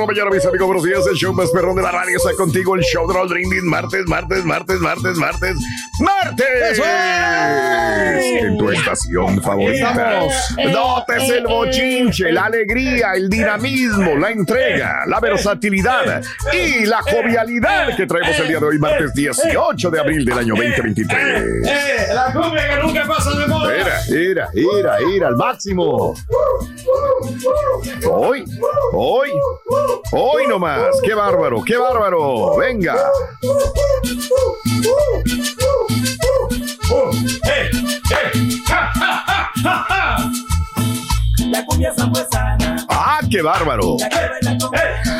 [0.00, 0.66] Por la mañana, mis amigos.
[0.66, 1.06] Buenos días.
[1.06, 2.74] El show más perrón de la radio está contigo.
[2.74, 3.62] El show de Raúl Brindis.
[3.62, 5.56] Martes, martes, martes, martes, martes,
[5.98, 6.80] martes.
[8.40, 10.28] En tu estación favorita.
[10.72, 18.06] Notes el bochinche, la alegría, el dinamismo, la entrega, la versatilidad y la jovialidad que
[18.06, 21.18] traemos el día de hoy, martes 18 de abril del año 2023.
[21.66, 22.06] ¡Eh!
[22.14, 23.72] ¡La cumbia que nunca pasa de moda!
[23.72, 26.14] Mira, mira, mira, mira, al máximo.
[28.10, 28.44] Hoy,
[28.92, 29.28] hoy,
[30.12, 30.96] hoy nomás.
[31.02, 32.56] ¡Qué bárbaro, qué bárbaro!
[32.56, 32.96] ¡Venga!
[41.50, 42.86] La cumbia zambuesana.
[42.88, 43.96] ¡Ah, qué bárbaro!
[43.98, 45.19] La que baila con-.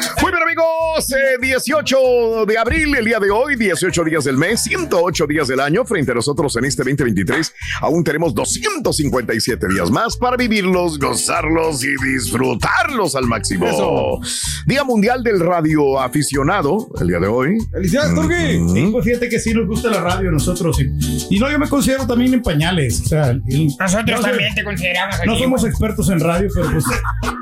[1.01, 5.49] Amigos, eh, 18 de abril, el día de hoy, 18 días del mes, 108 días
[5.49, 5.85] del año.
[5.87, 11.95] Frente a nosotros en este 2023, aún tenemos 257 días más para vivirlos, gozarlos y
[12.05, 14.21] disfrutarlos al máximo.
[14.67, 17.57] Día Mundial del Radio Aficionado, el día de hoy.
[17.73, 18.59] Felicidades, Turgi.
[18.59, 18.69] Mm.
[18.75, 20.79] Sí, pues fíjate que sí nos gusta la radio a nosotros.
[20.81, 23.01] Y, y no, yo me considero también en pañales.
[23.01, 23.43] O sea, el-
[23.79, 25.27] Nosotros no también te consideramos aquí.
[25.27, 26.85] No somos expertos en radio, pero pues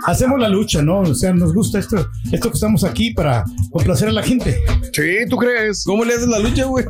[0.06, 1.00] hacemos la lucha, ¿no?
[1.00, 4.60] O sea, nos gusta esto, esto que estamos aquí para complacer a la gente.
[4.92, 5.84] Sí, ¿tú crees?
[5.84, 6.84] ¿Cómo le haces la lucha, güey?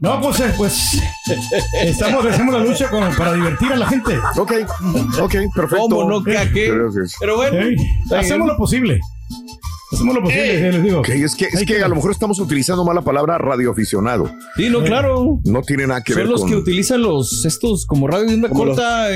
[0.00, 0.98] No, pues, eh, pues
[1.84, 4.16] estamos, hacemos la lucha como para divertir a la gente.
[4.36, 4.52] Ok,
[5.20, 5.88] ok, perfecto.
[5.88, 6.70] ¿Cómo no que a qué?
[6.70, 7.14] Gracias.
[7.20, 7.58] Pero bueno,
[8.16, 9.00] hacemos lo posible.
[9.92, 10.64] Hacemos lo posible, Ey.
[10.64, 11.00] eh, les digo.
[11.00, 14.30] Ok, es que, es que a lo mejor estamos utilizando mal la palabra radioaficionado.
[14.56, 15.40] sí, no, claro.
[15.44, 16.50] No tiene nada que ver Son los con...
[16.50, 19.08] que utilizan los estos como radio de una Como corta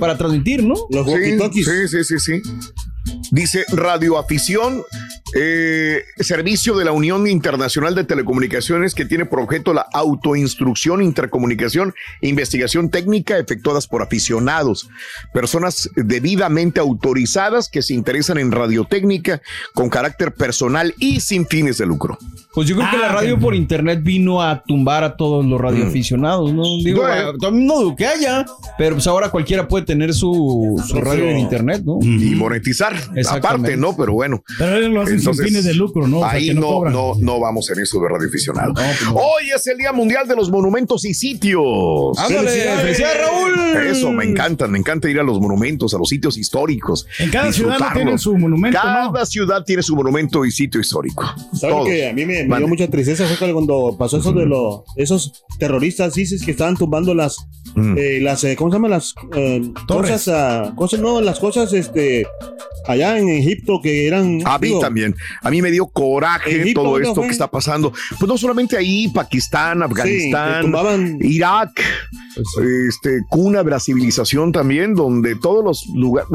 [0.00, 0.74] para transmitir, ¿no?
[0.90, 2.42] Los Sí, sí, sí, sí, sí.
[3.30, 4.82] Dice radioafición,
[5.34, 11.94] eh, servicio de la Unión Internacional de Telecomunicaciones que tiene por objeto la autoinstrucción, intercomunicación
[12.22, 14.88] e investigación técnica efectuadas por aficionados,
[15.34, 19.42] personas debidamente autorizadas que se interesan en radiotécnica
[19.74, 22.18] con carácter personal y sin fines de lucro.
[22.54, 23.40] Pues yo creo que Ah, la radio ok.
[23.40, 26.62] por internet vino a tumbar a todos los radioaficionados, ¿no?
[26.82, 27.02] Digo,
[27.52, 28.46] no dudo que haya,
[28.78, 31.98] pero pues ahora cualquiera puede tener su, su radio en internet, ¿no?
[32.02, 32.94] Y monetizar.
[33.30, 33.96] Aparte, ¿no?
[33.96, 34.42] Pero bueno.
[34.58, 36.18] Pero ellos lo hacen Entonces, sin fines de lucro, ¿no?
[36.18, 38.74] O sea, Ahí que no, no, no, no vamos en eso de radioaficionado.
[38.74, 39.14] pues no.
[39.14, 42.18] Hoy es el Día Mundial de los Monumentos y Sitios.
[42.18, 43.86] Ándale, felicidades, Raúl.
[43.86, 47.06] Eso, me encanta, me encanta ir a los monumentos, a los sitios históricos.
[47.18, 49.26] En cada ciudad tienen su monumento, Cada ¿no?
[49.26, 51.24] ciudad tiene su monumento y sitio histórico.
[51.54, 51.88] ¿Saben Todos.
[51.88, 56.16] que a mí me, dio mucha tristeza fue cuando pasó eso de los esos terroristas
[56.16, 57.36] ISIS que estaban tumbando las
[57.74, 57.98] Mm.
[57.98, 60.10] eh, las eh, ¿cómo se llaman las eh, Torres.
[60.12, 62.26] cosas ah, cosas no las cosas este
[63.02, 64.40] allá en Egipto que eran.
[64.44, 65.14] A mí digo, también.
[65.42, 67.26] A mí me dio coraje Egipto, todo ¿no esto fue?
[67.26, 67.92] que está pasando.
[68.18, 71.70] Pues no solamente ahí, Pakistán, Afganistán, Irak,
[72.88, 76.28] este, cuna de la civilización también, donde todos los lugares,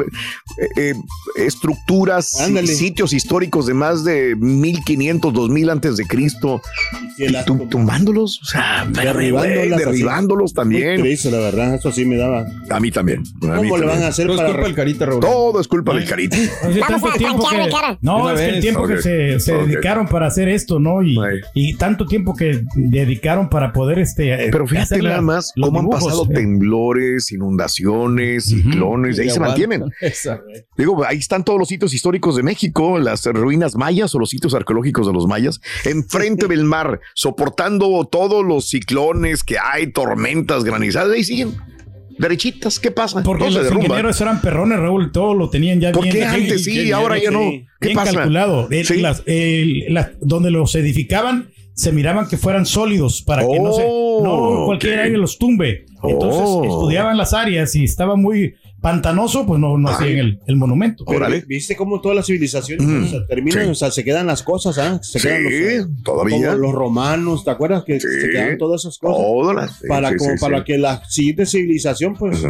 [0.60, 0.94] eh, eh,
[1.38, 2.68] estructuras, Ándale.
[2.68, 6.62] sitios históricos de más de 1500, 2000 antes de Cristo,
[7.46, 8.92] tum- tumbándolos, o sea, así.
[8.94, 11.02] derribándolos también.
[11.02, 12.46] triste, la verdad, eso sí me daba.
[12.70, 13.24] A mí también.
[13.44, 15.20] a mí ¿Cómo le van a hacer Todo es para culpa del carita, Raúl.
[15.22, 16.38] Todo es culpa del carita.
[16.62, 21.04] Tanto tiempo que, no, es que el tiempo que se, dedicaron para hacer esto, ¿no?
[21.04, 21.18] Y,
[21.54, 24.50] y tanto tiempo que dedicaron para poder este.
[24.52, 26.34] Pero fíjate nada más cómo han pasado eh.
[26.34, 29.84] temblores, inundaciones, ciclones, y ahí Y se mantienen.
[30.02, 30.46] Exacto.
[30.78, 34.54] Digo, ahí están todos los sitios históricos de México, las ruinas mayas o los sitios
[34.54, 41.12] arqueológicos de los mayas, enfrente del mar, soportando todos los ciclones que hay, tormentas, granizadas,
[41.12, 41.54] ahí siguen
[42.18, 42.80] derechitas.
[42.80, 43.22] ¿Qué pasa?
[43.24, 46.16] Porque los ingenieros eran perrones, Raúl, todo lo tenían ya ¿Por bien.
[46.16, 47.40] qué antes sí, ahora ya no?
[47.80, 48.14] ¿Qué bien pasa?
[48.14, 48.68] calculado.
[48.70, 49.02] El- Sí.
[49.02, 53.84] las- el- las- donde los edificaban, se miraban que fueran sólidos para que no se.
[53.88, 54.22] Oh,
[54.60, 55.06] No cualquier ok.
[55.06, 55.86] aire los tumbe.
[56.04, 56.64] Entonces Oh.
[56.64, 61.06] estudiaban las áreas y estaba muy pantanoso, pues no, no hacían el, el monumento.
[61.06, 63.70] Pero viste cómo todas las civilizaciones Mm, o sea, terminan, sí.
[63.72, 65.00] o sea, se quedan las cosas, ¿ah?
[65.02, 66.36] Se Sí, quedan los, eh, todavía.
[66.50, 68.08] como los romanos, ¿te acuerdas que Sí.
[68.22, 69.18] se quedan todas esas cosas?
[69.24, 70.64] Todas las- sí, para sí, como sí, para sí.
[70.66, 72.44] que la siguiente civilización, pues.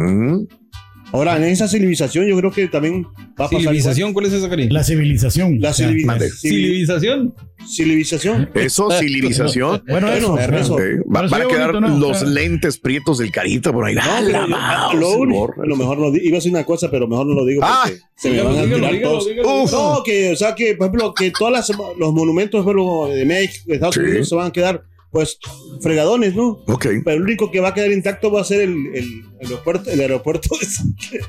[1.14, 4.12] Ahora en esa civilización yo creo que también va a pasar ¿Civilización?
[4.12, 4.68] ¿Cuál es esa, Cari?
[4.68, 5.60] La civilización.
[5.60, 7.34] La ¿Civilización?
[7.66, 8.50] civilización.
[8.54, 9.82] Eso, civilización.
[9.88, 10.38] Bueno, eso.
[10.38, 10.74] Eso.
[10.74, 11.98] Va- Pero van a quedar bonito, ¿no?
[12.08, 12.26] los Ah.
[12.26, 13.94] lentes prietos del carita por ahí.
[13.94, 17.06] No, Ah, pero la lo, único- lo mejor no iba a decir una cosa, pero
[17.08, 17.82] mejor no lo digo Ah.
[17.84, 19.28] porque se me van a tirar dígalo, todos.
[19.28, 19.72] dígalo, Uf.
[19.72, 23.74] No, que, o sea, que, por ejemplo, que todas las, los monumentos de México, de
[23.74, 24.00] Estados Sí.
[24.00, 25.38] Unidos se van a quedar, pues,
[25.80, 26.58] fregadones, ¿no?
[26.66, 26.86] Ok.
[27.04, 30.00] Pero el único que va a quedar intacto va a ser el, el aeropuerto, el
[30.00, 31.20] aeropuerto de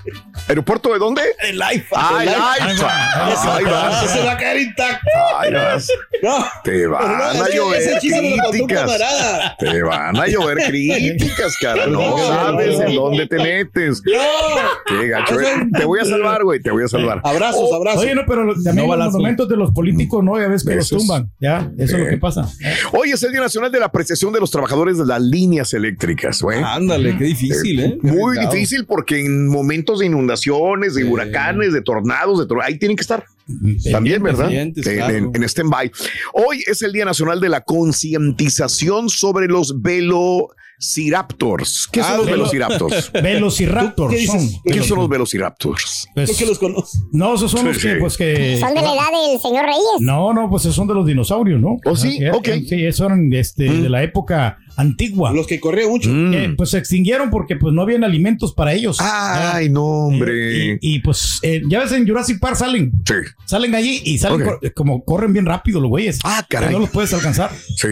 [0.48, 1.22] ¿Aeropuerto de dónde?
[1.48, 1.96] el AIFA.
[1.98, 4.04] Ah, el vas.
[4.12, 5.10] ese va a quedar intacto.
[5.40, 5.88] Ahí vas.
[6.22, 8.92] No, Te van no, a llover críticas.
[9.60, 11.88] Te van a llover críticas, cara.
[11.88, 14.02] No No, sabes en dónde te metes.
[14.06, 14.12] No.
[15.00, 15.40] Qué gacho.
[15.40, 15.68] Eh.
[15.78, 16.62] Te voy a salvar, güey.
[16.62, 17.22] Te voy a salvar.
[17.24, 18.02] Abrazos, Oh, abrazos.
[18.04, 19.12] Oye, no, pero los- también No los balazo.
[19.18, 21.32] monumentos de los políticos, no, ya ves que los tumban.
[21.40, 22.48] Ya, eso es lo que pasa.
[22.94, 26.42] Hoy es el Día Nacional de la Apreciación de los Trabajadores de las Líneas Eléctricas,
[26.42, 26.62] güey.
[26.64, 27.98] Ándale, qué difícil, ¿eh?
[28.14, 31.08] Muy difícil porque en momentos de inundaciones, de Sí.
[31.10, 33.26] huracanes, de tornados, de tor- ahí tienen que estar.
[33.92, 34.52] También, ¿verdad?
[34.52, 35.16] En, claro.
[35.16, 35.92] en- en stand-by.
[36.34, 39.82] Hoy es el Día Nacional de la Concientización sobre los
[40.80, 41.88] velociraptors.
[41.92, 43.12] ¿Qué son Ah, los velo- velociraptors?
[43.24, 44.50] Velociraptor ¿Qué son.
[44.66, 46.08] ¿Qué son los velociraptors?
[46.16, 46.60] Pues, los
[47.12, 48.00] no, esos son los que, sí.
[48.00, 48.58] pues que.
[48.60, 49.84] Son de la edad del señor Reyes.
[50.00, 51.78] No, no, pues esos son de los dinosaurios, ¿no?
[51.86, 52.20] ¿Oh, sí?
[52.26, 52.48] Ah, Ok.
[52.68, 53.84] Sí, esos eran este, Mm.
[53.84, 55.32] de la época antigua.
[55.34, 56.10] Los que corrían mucho.
[56.10, 56.34] Mm.
[56.34, 58.98] Eh, pues se extinguieron porque pues no habían alimentos para ellos.
[59.02, 60.74] Ay, no, hombre.
[60.74, 63.14] Eh, y, y, pues eh, ya ves en Jurassic Park salen, Sí,
[63.46, 66.20] salen allí y salen cor- como corren bien rápido los güeyes.
[66.24, 66.70] Ah, caray.
[66.70, 67.52] Que No los puedes alcanzar.
[67.78, 67.88] sí.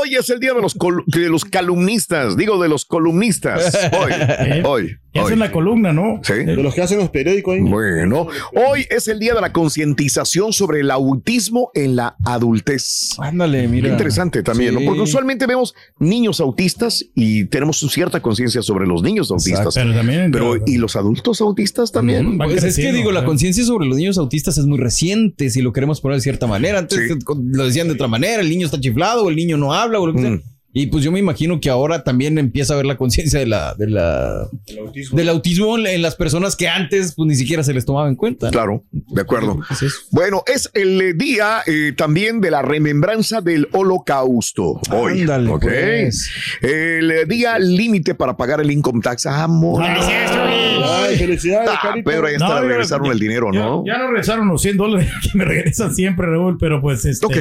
[0.00, 3.74] Hoy es el día de los, col- de los calumnistas, digo de los columnistas.
[3.92, 4.96] Hoy, Eh, hoy.
[5.12, 5.24] Y hoy.
[5.26, 6.20] hacen la columna, ¿no?
[6.22, 6.34] Sí.
[6.34, 7.60] De los que hacen los periódicos ahí.
[7.60, 13.10] Bueno, hoy es el día de la concientización sobre el autismo en la adultez.
[13.18, 13.86] Ándale, mira.
[13.88, 14.80] Qué interesante también, Sí.
[14.80, 14.86] ¿no?
[14.86, 19.74] Porque usualmente vemos niños autistas y tenemos cierta conciencia sobre los niños autistas.
[19.74, 20.30] Pero también.
[20.30, 22.36] Pero, ¿y los adultos autistas también?
[22.36, 25.60] Mm, Pues es que digo, la conciencia sobre los niños autistas es muy reciente, si
[25.62, 26.78] lo queremos poner de cierta manera.
[26.78, 27.14] Antes Sí.
[27.52, 30.06] lo decían de otra manera, el niño está chiflado, o el niño no habla, o
[30.06, 30.38] lo que sea.
[30.72, 33.74] Y pues yo me imagino que ahora también empieza a ver la conciencia de la,
[33.74, 34.48] de la,
[34.80, 35.16] autismo.
[35.18, 38.14] del autismo en en las personas que antes pues ni siquiera se les tomaba en
[38.14, 38.50] cuenta.
[38.50, 39.58] Claro, de acuerdo.
[39.70, 40.06] Es.
[40.12, 44.80] Bueno, es el día eh, también de la remembranza del holocausto.
[44.92, 45.62] Hoy, Ándale, ¿ok?
[45.62, 46.30] pues.
[46.62, 49.26] El día límite para pagar el income tax.
[49.26, 49.82] Amor.
[49.84, 51.94] Ay, felicidades, Ah.
[52.04, 53.84] Pedro, ya está, No, ya- regresaron el dinero, Ya, ¿no?
[53.86, 57.26] ya no regresaron los 100 dólares que me regresan siempre, Raúl, pero pues este.
[57.26, 57.36] Ok.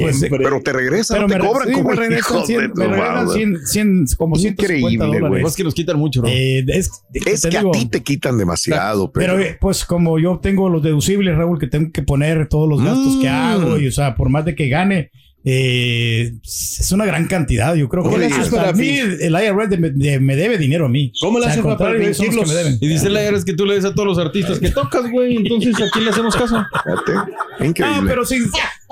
[0.00, 0.24] Pues.
[0.28, 2.26] Pero te regresan, pero no te me cobran sí, como me regresan
[2.58, 3.32] 100, de tu me madre.
[3.32, 5.28] 100, 100, como 150 Increíble, dólares.
[5.28, 5.44] güey.
[5.44, 6.28] Es que los quitan mucho, ¿no?
[6.28, 9.44] Eh, es Es que digo, a ti te quitan demasiado, Pero pero.
[9.44, 13.16] eh, pues como yo tengo los deducibles, Raúl, que tengo que poner todos los gastos
[13.20, 13.32] que Mm.
[13.34, 15.10] hago y o sea, por más de que gane,
[15.48, 17.74] eh, es una gran cantidad.
[17.76, 20.58] Yo creo ¿Cómo que le haces hasta para mí el IRS de- de- me debe
[20.58, 21.12] dinero a mí.
[21.20, 22.78] ¿Cómo le O sea, haces para son los que me deben.
[22.80, 25.36] Y dice la es que tú le des a todos los artistas que tocas, güey.
[25.36, 26.56] Entonces, ¿a quién le hacemos caso?
[26.84, 27.12] Fíjate,
[27.60, 28.08] No, Increíble.
[28.08, 28.38] pero sí,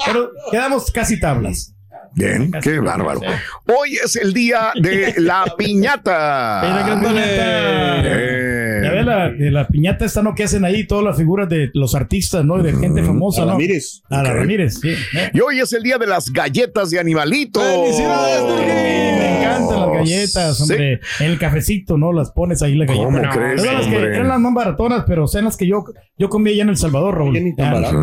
[0.06, 1.73] pero quedamos casi tablas.
[2.14, 3.20] Bien, qué bárbaro.
[3.66, 6.62] Hoy es el día de la piñata.
[7.02, 8.02] Mira.
[8.06, 10.34] Eh, Ya ves la, de la piñata esta, ¿no?
[10.34, 12.58] Que hacen ahí todas las figuras de los artistas, ¿no?
[12.60, 13.52] Y de gente famosa, A ¿no?
[13.52, 14.02] Ramírez.
[14.10, 14.32] A la.
[14.34, 14.94] Ramírez, sí.
[15.32, 17.62] Y hoy es el día de las galletas de animalitos.
[17.62, 18.66] ¡Felicidades, Turquín!
[18.66, 20.62] Me encantan las galletas, Sí.
[20.64, 21.00] hombre.
[21.20, 22.12] En el cafecito, ¿no?
[22.12, 23.04] Las pones ahí la galleta.
[23.04, 25.84] ¿Cómo No, crees, eran las que eran las más baratonas, pero son las que yo,
[26.18, 27.34] yo comí allá en El Salvador, Raúl.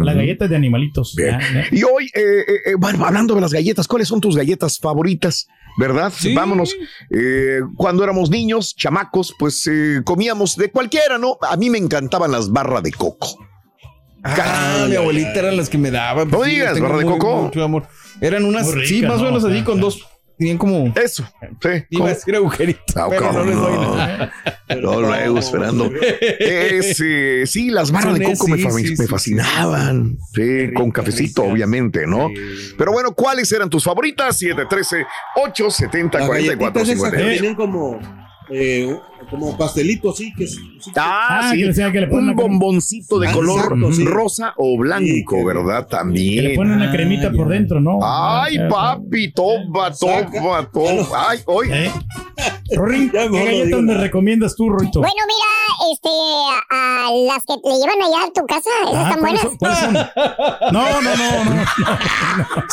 [0.05, 1.15] Las galletas de animalitos.
[1.15, 1.39] Bien.
[1.39, 1.65] Ya, ya.
[1.71, 5.47] Y hoy, eh, eh, eh, bueno, hablando de las galletas, ¿cuáles son tus galletas favoritas?
[5.77, 6.11] ¿Verdad?
[6.15, 6.33] Sí.
[6.33, 6.75] Vámonos.
[7.09, 11.37] Eh, cuando éramos niños, chamacos, pues eh, comíamos de cualquiera, ¿no?
[11.41, 13.37] A mí me encantaban las barras de coco.
[14.23, 16.29] Ah, mi abuelita eran las que me daban.
[16.29, 17.43] No sí, digas, barra de muy- coco.
[17.43, 17.83] mucho amor.
[18.19, 19.23] Eran unas, sí, más o ¿no?
[19.31, 20.05] menos así, con dos.
[20.41, 20.91] Tenían como.
[20.95, 21.23] Eso,
[21.61, 21.69] sí.
[21.91, 23.95] Iba a decir agujeritos, Ah, pero no ¿cómo les doy no?
[23.95, 24.33] nada.
[24.81, 25.91] No, luego esperando.
[26.39, 30.17] Ese, sí, las barras de coco me, me fascinaban.
[30.33, 32.31] Sí, con cafecito, obviamente, ¿no?
[32.75, 34.35] Pero bueno, ¿cuáles eran tus favoritas?
[34.35, 35.05] 713
[35.35, 37.31] 870 Las 44 galletitas esas que 50.
[37.39, 37.99] tienen como,
[38.49, 38.97] eh,
[39.29, 40.45] como pastelito así, que
[40.97, 41.57] Ah, Ah, sí.
[41.59, 44.03] que decía que le ponen un bomboncito de Ah, color exacto, sí.
[44.05, 45.87] rosa o blanco, Sí, ¿verdad?
[45.87, 46.55] Que le También.
[46.55, 47.53] ponen una cremita Ah, por ya.
[47.53, 47.99] dentro, ¿no?
[48.03, 51.07] Ay, papi, toma, toma, toma.
[51.29, 51.69] Ay, hoy.
[51.71, 51.91] ¿Eh?
[52.75, 54.99] Rorín, ¿qué no galletas me recomiendas tú, Roito?
[55.01, 56.09] Bueno, mira, este,
[56.71, 59.41] a, a las que le llevan allá a tu casa, esas Ah, están ¿cuáles buenas.
[59.41, 59.57] son?
[59.57, 59.93] ¿Cuáles son?
[60.71, 61.65] No, no, no, no.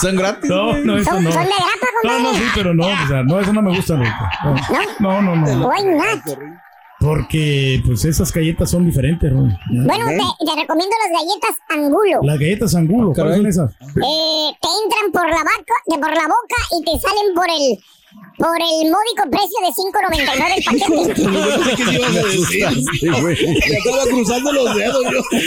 [0.01, 0.49] Son gratis.
[0.51, 1.33] No, no, eso Son, no.
[1.33, 2.39] son de grapa, No, no, compadre.
[2.45, 4.13] sí, pero no, o sea, no, eso no me gusta, Roito.
[5.01, 5.47] No, no, no.
[5.57, 5.69] no.
[5.69, 6.38] Why not?
[7.01, 9.57] Porque, pues, esas galletas son diferentes, Roy.
[9.71, 12.21] Bueno, te, te recomiendo las galletas angulo.
[12.23, 13.71] Las galletas angulo, ¿cuáles son esas?
[13.73, 17.79] Eh, te entran por la, vaca, de por la boca y te salen por el
[18.39, 21.15] por el módico precio de 5.99 el paquete.
[23.85, 25.21] Yo cruzando los dedos yo.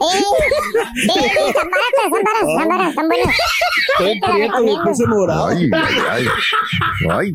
[0.00, 0.22] Eh,
[0.94, 3.36] sí, sí, están baratas, están baratas, están baratas, están buenas.
[3.98, 4.84] Todo Sí, te las prieto, me recomiendo.
[4.84, 5.46] puse morado.
[5.46, 6.26] Ay, ay, ay.
[7.10, 7.32] Ay.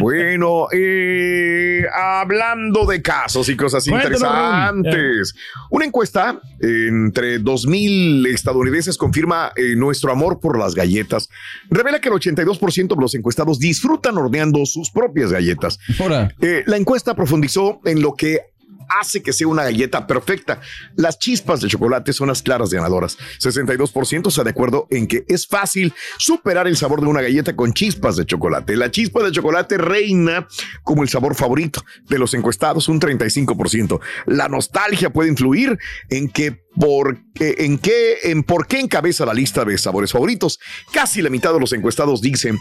[0.00, 5.34] Bueno, eh, hablando de casos y cosas Cuéntanos, interesantes.
[5.70, 11.28] Una encuesta entre 2.000 estadounidenses confirma eh, nuestro amor por las galletas.
[11.70, 15.78] Revela que el 82% de los encuestados disfrutan horneando sus propias galletas.
[16.00, 16.32] Ahora.
[16.40, 18.40] Eh, la encuesta profundizó en lo que
[18.88, 20.60] hace que sea una galleta perfecta.
[20.96, 23.18] Las chispas de chocolate son las claras ganadoras.
[23.40, 27.72] 62% está de acuerdo en que es fácil superar el sabor de una galleta con
[27.72, 28.76] chispas de chocolate.
[28.76, 30.46] La chispa de chocolate reina
[30.82, 34.00] como el sabor favorito de los encuestados, un 35%.
[34.26, 35.78] La nostalgia puede influir
[36.08, 40.58] en que por, eh, en qué, en por qué encabeza la lista de sabores favoritos.
[40.92, 42.58] Casi la mitad de los encuestados dicen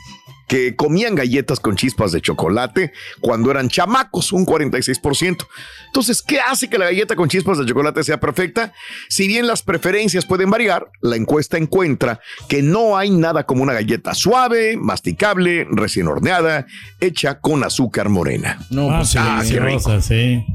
[0.48, 5.48] que comían galletas con chispas de chocolate cuando eran chamacos, un 46%.
[5.88, 8.72] Entonces, ¿qué hace que la galleta con chispas de chocolate sea perfecta?
[9.10, 13.74] Si bien las preferencias pueden variar, la encuesta encuentra que no hay nada como una
[13.74, 16.68] galleta suave, masticable, recién horneada,
[17.00, 18.60] hecha con azúcar morena.
[18.70, 19.74] No, Ah, pues sí, ah, qué rico.
[19.90, 20.46] rosas, sí.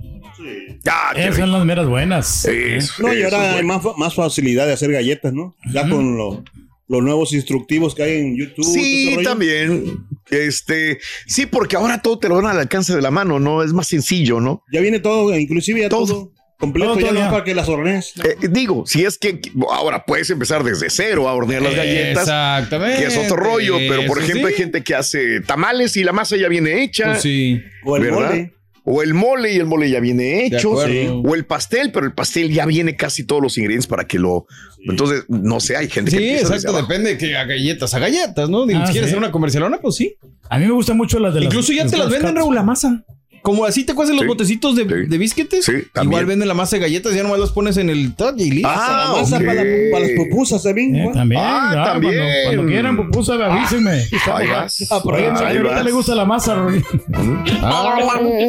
[0.44, 1.36] Esas rico.
[1.36, 2.44] son las meras buenas.
[2.44, 5.54] Eso, No, y ahora hay más, más facilidad de hacer galletas, ¿no?
[5.72, 6.42] Ya con lo-
[6.88, 8.64] los nuevos instructivos que hay en YouTube.
[8.64, 10.04] Sí, también.
[10.30, 13.62] Este, sí, porque ahora todo te lo dan al alcance de la mano, ¿no?
[13.62, 14.64] Es más sencillo, ¿no?
[14.72, 16.06] Ya viene todo, inclusive ya Todo.
[16.06, 17.30] todo, completo, Todo, ya todo no ya.
[17.30, 18.12] para que las hornees.
[18.24, 22.22] Eh, digo, si es que ahora puedes empezar desde cero a hornear las galletas.
[22.24, 22.98] Exactamente.
[23.00, 26.12] Que es otro rollo, pero por Eso ejemplo hay gente que hace tamales y la
[26.12, 27.60] masa ya viene hecha, Pues sí.
[27.84, 28.30] O el ¿verdad?
[28.30, 28.52] mole.
[28.84, 32.52] O el mole y el mole ya viene hecho, o el pastel, pero el pastel
[32.52, 34.46] ya viene casi todos los ingredientes para que lo...
[34.86, 36.86] Entonces, no sé, hay gente que Sí, exacto, abajo.
[36.86, 38.62] depende de que a galletas, a galletas, ¿no?
[38.62, 38.98] Ah, si quieres sí.
[39.00, 40.16] hacer una comercialona, pues sí.
[40.48, 41.46] A mí me gustan mucho las de las.
[41.46, 43.04] Incluso ya te las venden, Raúl, la masa.
[43.42, 45.06] Como así te cuecen los Sí, botecitos de, sí.
[45.08, 45.64] de bisquetes.
[45.64, 45.72] Sí.
[46.02, 48.68] Igual venden la masa de galletas, ya nomás las pones en el touch y listo.
[48.70, 49.44] Ah, La masa ok.
[49.46, 50.94] para, la- para las pupusas también.
[50.94, 51.14] Eh, igual.
[51.14, 52.14] también, Ah, ah, también.
[52.14, 54.04] Cuando, cuando quieran, pupusa, avísenme.
[54.34, 54.86] Ahí vas.
[54.90, 55.84] Ah, por ahí ahorita vas.
[55.84, 56.82] le gusta la masa, Rory.
[57.06, 58.44] Pero la ma- le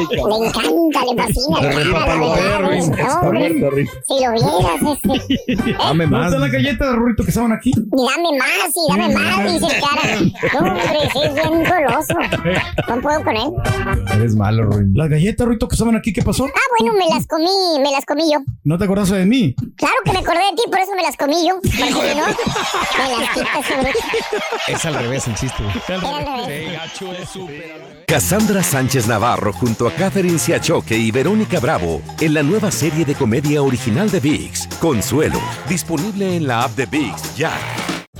[0.00, 1.60] encanta, le fascina.
[1.62, 1.72] Le
[3.70, 3.92] rico.
[4.06, 5.14] Si lo vieras, este.
[5.78, 6.26] Dame ¿No más.
[6.26, 7.72] están las galletas, Rorito, que estaban aquí?
[7.76, 10.02] Dame más, y dame más, dice el cara.
[10.52, 12.14] No, hombre, sí, es bien goloso.
[12.88, 13.50] No puedo con él.
[14.14, 14.92] Eres malo, Ruin.
[14.94, 16.44] Las galletas, Rorito, que estaban aquí, ¿qué pasó?
[16.44, 18.40] Ah, bueno, me las comí, me las comí yo.
[18.64, 19.54] ¿No te acordaste de mí?
[19.76, 21.54] Claro que me acordé de ti, por eso me las comí yo.
[21.62, 24.68] Porque si no, me las quitas.
[24.68, 25.62] Es al revés el chiste.
[28.06, 33.14] Cassandra Sánchez Navarro junto a Catherine Siachoque y Verónica Bravo en la nueva serie de
[33.14, 37.52] comedia original de VIX, Consuelo, disponible en la app de VIX ya.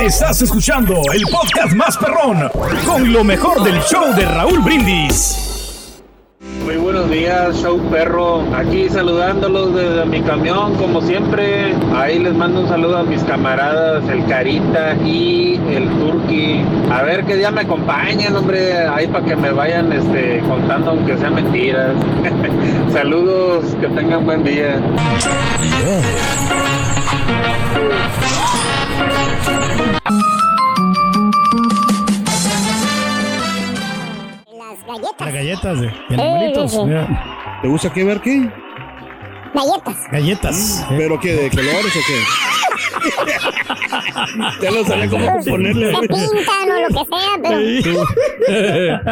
[0.00, 2.50] Estás escuchando el podcast más perrón
[2.86, 5.50] con lo mejor del show de Raúl Brindis.
[6.64, 8.42] Muy buenos días, show perro.
[8.54, 11.74] Aquí saludándolos desde mi camión, como siempre.
[11.94, 16.62] Ahí les mando un saludo a mis camaradas, el Carita y el Turqui.
[16.92, 21.16] A ver qué día me acompañan, hombre, ahí para que me vayan este, contando, aunque
[21.16, 21.94] sean mentiras.
[22.92, 24.80] Saludos, que tengan buen día.
[27.88, 28.19] Las
[34.90, 35.20] galletas.
[35.26, 36.70] Las galletas de, de Sí, animalitos.
[36.70, 36.84] sí, sí.
[36.84, 37.58] mira.
[37.62, 38.50] ¿Te gusta qué ver qué?
[39.54, 39.96] Galletas.
[40.12, 40.86] Galletas.
[40.90, 41.32] ¿Pero qué?
[41.34, 42.20] ¿De colores o qué?
[44.62, 45.92] Ya no sabía cómo ponerle.
[45.94, 48.04] Se pintan o lo que sea, pero.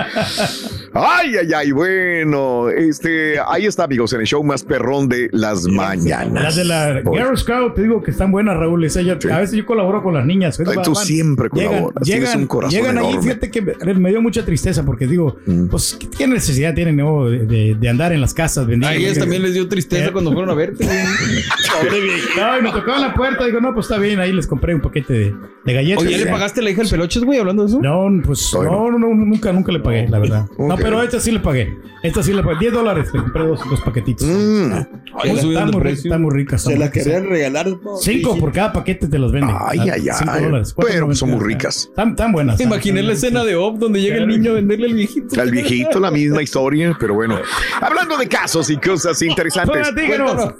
[0.95, 5.64] Ay, ay, ay, bueno, este, ahí está, amigos, en el show más perrón de las
[5.66, 6.42] mañanas.
[6.42, 8.83] Las de la Girl Scout, te digo que están buenas, Raúl.
[8.85, 10.59] Esa ya- A veces yo colaboro con las niñas.
[10.59, 13.23] Ay, tú siempre colaboras, tienes un corazón Llegan ahí, enorme.
[13.23, 15.37] fíjate que me, me dio mucha tristeza porque digo,
[15.71, 18.88] pues, ¿qué necesidad tienen no, de, de- de andar en las casas vendiendo?
[18.88, 20.85] A ellas también les dio tristeza cuando fueron a verte.
[20.85, 24.80] No, y me tocaba la puerta, digo, no, pues está bien, ahí les compré un
[24.80, 26.02] paquete de, de galletas.
[26.02, 27.80] Oye, ¿ya le pagaste a la hija del peloches, güey, hablando de eso?
[27.80, 30.47] No, pues no, no, no, nunca, nunca le pagué, la verdad.
[30.58, 31.78] No, pero a esta sí le pagué.
[32.02, 32.58] Esta sí le pagué.
[32.58, 34.26] 10 dólares, le compré dos, dos paquetitos.
[34.26, 34.73] Mm.
[35.14, 36.11] Ay, está, muy, de rica, precio.
[36.11, 36.56] está muy rica.
[36.56, 37.66] está Se muy la rica, querían regalar.
[38.00, 39.54] Cinco por cada paquete te los venden.
[39.56, 40.44] Ay, ay, cinco ay.
[40.44, 40.75] dólares.
[40.76, 41.14] Pero $4.99.
[41.14, 41.76] son muy ricas.
[41.88, 42.61] Están, están buenas.
[42.61, 45.40] Imaginé la escena de Op donde llega el niño a venderle al viejito.
[45.40, 47.38] Al viejito, la misma historia, pero bueno.
[47.80, 49.88] Hablando de casos y cosas interesantes.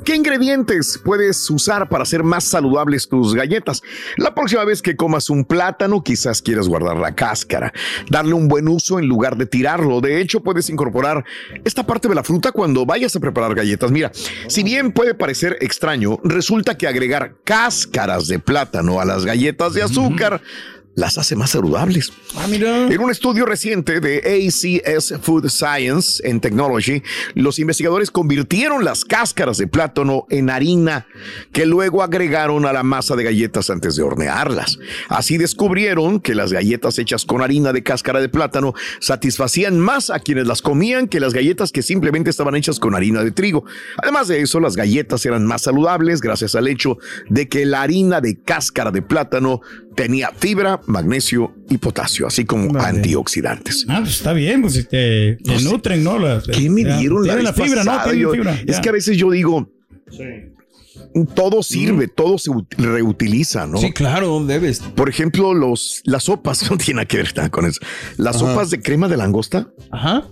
[0.05, 3.83] ¿qué ingredientes puedes usar para hacer más saludables tus galletas?
[4.17, 7.73] La próxima vez que comas un plátano, quizás quieras guardar la cáscara,
[8.11, 10.01] darle un buen uso en lugar de tirarlo.
[10.01, 11.25] De hecho, puedes incorporar
[11.65, 13.91] esta parte de la fruta cuando vayas a preparar galletas.
[13.91, 14.11] Mira,
[14.49, 19.83] si bien puede parecer extraño, resulta que agregar cáscaras de plátano a las galletas de
[19.83, 20.41] azúcar
[20.99, 22.13] las hace más saludables.
[22.35, 22.89] Ah, mira.
[22.89, 27.03] En un estudio reciente de ACS Food Science and Technology,
[27.35, 31.07] los investigadores convirtieron las cáscaras de plátano en harina
[31.53, 34.81] que luego agregaron a la masa de galletas antes de hornearlas.
[35.09, 40.19] Así descubrieron que las galletas hechas con harina de cáscara de plátano satisfacían más a
[40.19, 43.65] quienes las comían que las galletas que simplemente estaban hechas con harina de trigo.
[44.03, 48.21] Además de eso, las galletas eran más saludables gracias al hecho de que la harina
[48.21, 49.61] de cáscara de plátano
[49.99, 53.85] tenía fibra, magnesio y potasio, así como antioxidantes.
[53.89, 56.19] Ah, pues está bien, pues te, te nutren, ¿no?
[56.19, 57.91] Las- ¿Qué me ya, dieron la, la fibra, ¿no?
[57.91, 58.05] pasada?
[58.05, 58.55] Tienen Yo- fibra.
[58.67, 58.81] Es ya.
[58.81, 59.69] que a veces yo digo,
[61.35, 63.79] todo sirve, todo se ut- reutiliza, ¿no?
[63.79, 64.81] Sí, claro, debes.
[64.81, 67.81] Por ejemplo, los, las sopas, no tiene nada que ver nada con eso.
[68.17, 68.47] Las Ajá.
[68.47, 69.69] sopas de crema de langosta.
[69.91, 70.27] Ajá.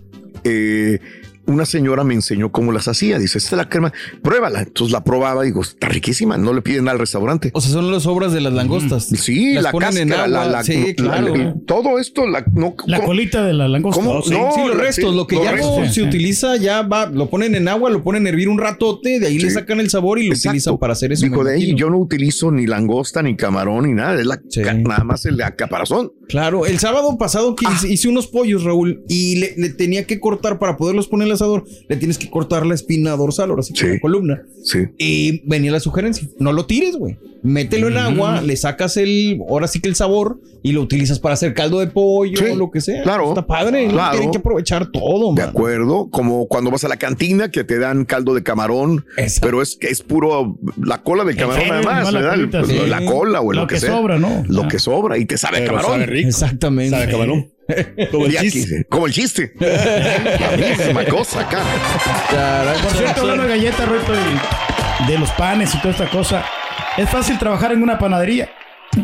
[0.44, 1.00] eh,
[1.46, 3.18] una señora me enseñó cómo las hacía.
[3.18, 4.62] Dice, esta es la crema, pruébala.
[4.62, 6.36] Entonces la probaba y digo, está riquísima.
[6.36, 7.50] No le piden al restaurante.
[7.54, 9.04] O sea, son las obras de las langostas.
[9.06, 10.44] Sí, Las la ponen en cáscara, agua.
[10.46, 11.36] la, la- sí, la- claro.
[11.36, 13.08] la- todo esto, la, no, La ¿cómo?
[13.08, 14.02] colita de la langosta.
[14.02, 14.22] ¿Cómo?
[14.22, 16.82] Sí, No, sí, los la- restos, sí, lo que los ya no se utiliza, ya
[16.82, 19.54] va, lo ponen en agua, lo ponen a hervir un ratote, de ahí le Sí.
[19.54, 20.50] sacan el sabor y lo Exacto.
[20.50, 21.24] utilizan para hacer eso.
[21.24, 24.20] Dijo, de ahí yo no utilizo ni langosta, ni camarón, ni nada.
[24.20, 24.40] Es la,
[24.74, 26.12] nada más el caparazón.
[26.28, 30.18] Claro, el sábado pasado que hice, hice unos pollos, Raúl, y le, le tenía que
[30.20, 33.62] cortar para poderlos poner en el asador, le tienes que cortar la espina dorsal, ahora
[33.62, 34.42] sí que la columna.
[34.64, 34.78] Sí.
[34.98, 37.16] Y venía la sugerencia, no lo tires, güey.
[37.42, 41.34] Mételo en agua, le sacas el, ahora sí que el sabor, y lo utilizas para
[41.34, 43.04] hacer caldo de pollo o lo que sea.
[43.04, 43.28] claro.
[43.28, 43.92] Está padre, ¿no?
[43.92, 44.12] Claro.
[44.16, 48.04] Tienen que aprovechar todo, De acuerdo, como cuando vas a la cantina que te dan
[48.04, 49.04] caldo de camarón,
[49.40, 52.62] pero es que es puro la cola del camarón sí, nada más, nomás la ¿verdad?
[52.64, 52.86] Pues, sí.
[52.88, 53.90] la cola o Lo lo que, que sea.
[53.96, 54.42] sobra, ¿no?
[54.48, 54.68] Lo Ah.
[54.68, 56.00] que sobra y te sabe Pero camarón.
[56.00, 56.28] sabe rico.
[56.28, 56.90] Exactamente.
[56.90, 57.52] Sabe camarón.
[58.12, 58.84] Como el chiste.
[58.88, 59.52] como el chiste.
[59.58, 61.62] La misma cosa acá.
[62.82, 66.44] Por cierto, hablando de galletas, Roito, y de los panes y toda esta cosa,
[66.96, 68.48] es fácil trabajar en una panadería.
[68.92, 69.02] Sí,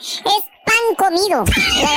[0.00, 0.49] sí, es
[0.96, 1.44] pan comido.
[1.82, 1.90] La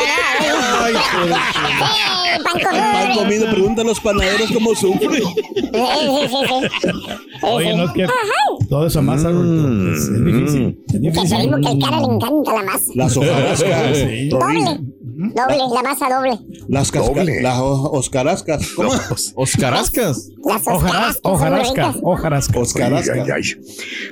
[0.83, 1.39] verdad.
[1.53, 2.83] Sí, pan comido.
[2.93, 5.07] Pan comido, pregunta a los panaderos cómo sufre.
[7.43, 8.07] Oye, no es que
[8.69, 10.77] todo esa masa, Roito, es, es difícil.
[10.87, 11.37] Es Que difícil.
[11.41, 12.91] digo que al cara le encanta la masa.
[12.95, 13.97] Las hojarascas.
[13.97, 14.29] Sí.
[14.29, 14.79] Doble.
[15.15, 16.37] Doble, la masa doble.
[16.67, 17.41] Las Doble.
[17.41, 18.71] las oscarascas.
[18.75, 18.91] ¿Cómo?
[19.35, 20.29] Oscarascas.
[20.43, 22.59] Las oscarascas ojarasca, ojarasca.
[23.35, 23.43] Ay.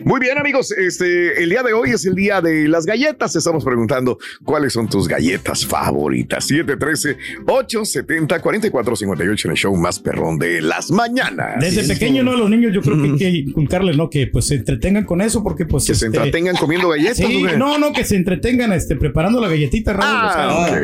[0.04, 0.72] Muy bien, amigos.
[0.72, 3.34] Este, el día de hoy es el día de las galletas.
[3.36, 6.50] Estamos preguntando cuáles son tus galletas favoritas.
[6.50, 11.60] 713-870-4458 en el show más perrón de las mañanas.
[11.60, 12.36] Desde pequeño, ¿no?
[12.36, 14.10] Los niños yo creo que hay que inculcarles, ¿no?
[14.10, 15.86] Que pues se entretengan con eso porque pues...
[15.86, 17.18] Que se este, entretengan comiendo galletas.
[17.18, 20.06] Sí, no, no, que se entretengan este, preparando la galletita, Raúl.
[20.08, 20.82] Ah, o sea, ok.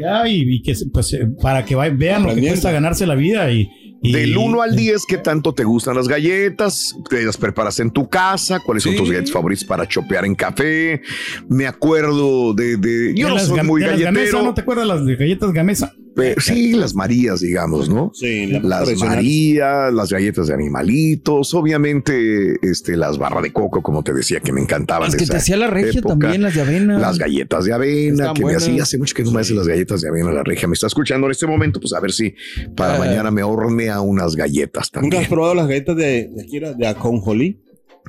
[0.00, 3.14] Ya, y, y que pues eh, para que vayan- vean lo que cuesta ganarse la
[3.14, 3.68] vida y...
[4.02, 6.94] y- Del 1 al 10, ¿qué tanto te gustan las galletas?
[7.08, 8.60] ¿Te las preparas en tu casa?
[8.64, 8.98] ¿Cuáles son Sí.
[8.98, 11.00] tus galletas favoritas para chopear en café?
[11.48, 12.76] Me acuerdo de...
[12.76, 14.14] de- yo de no las soy muy de las galletero.
[14.32, 15.92] Gamesa, ¿No te acuerdas las de galletas Gamesa?
[16.38, 18.10] Sí, las Marías, digamos, ¿no?
[18.14, 18.96] Sí, la las.
[18.96, 24.52] Marías, las galletas de animalitos, obviamente, este, las barras de coco, como te decía, que
[24.52, 25.08] me encantaban.
[25.10, 26.16] Las que te hacía la regia época.
[26.18, 26.98] también, las de avena.
[26.98, 28.62] Las galletas de avena, Están que buenas.
[28.66, 30.66] me hacía hace mucho que no me hace las galletas de avena la regia.
[30.68, 32.34] Me está escuchando en este momento, pues a ver si
[32.76, 32.98] para Ah.
[32.98, 35.28] mañana me hornea unas galletas ¿Nunca has también.
[35.30, 37.60] probado las galletas de, de, de aconjolí?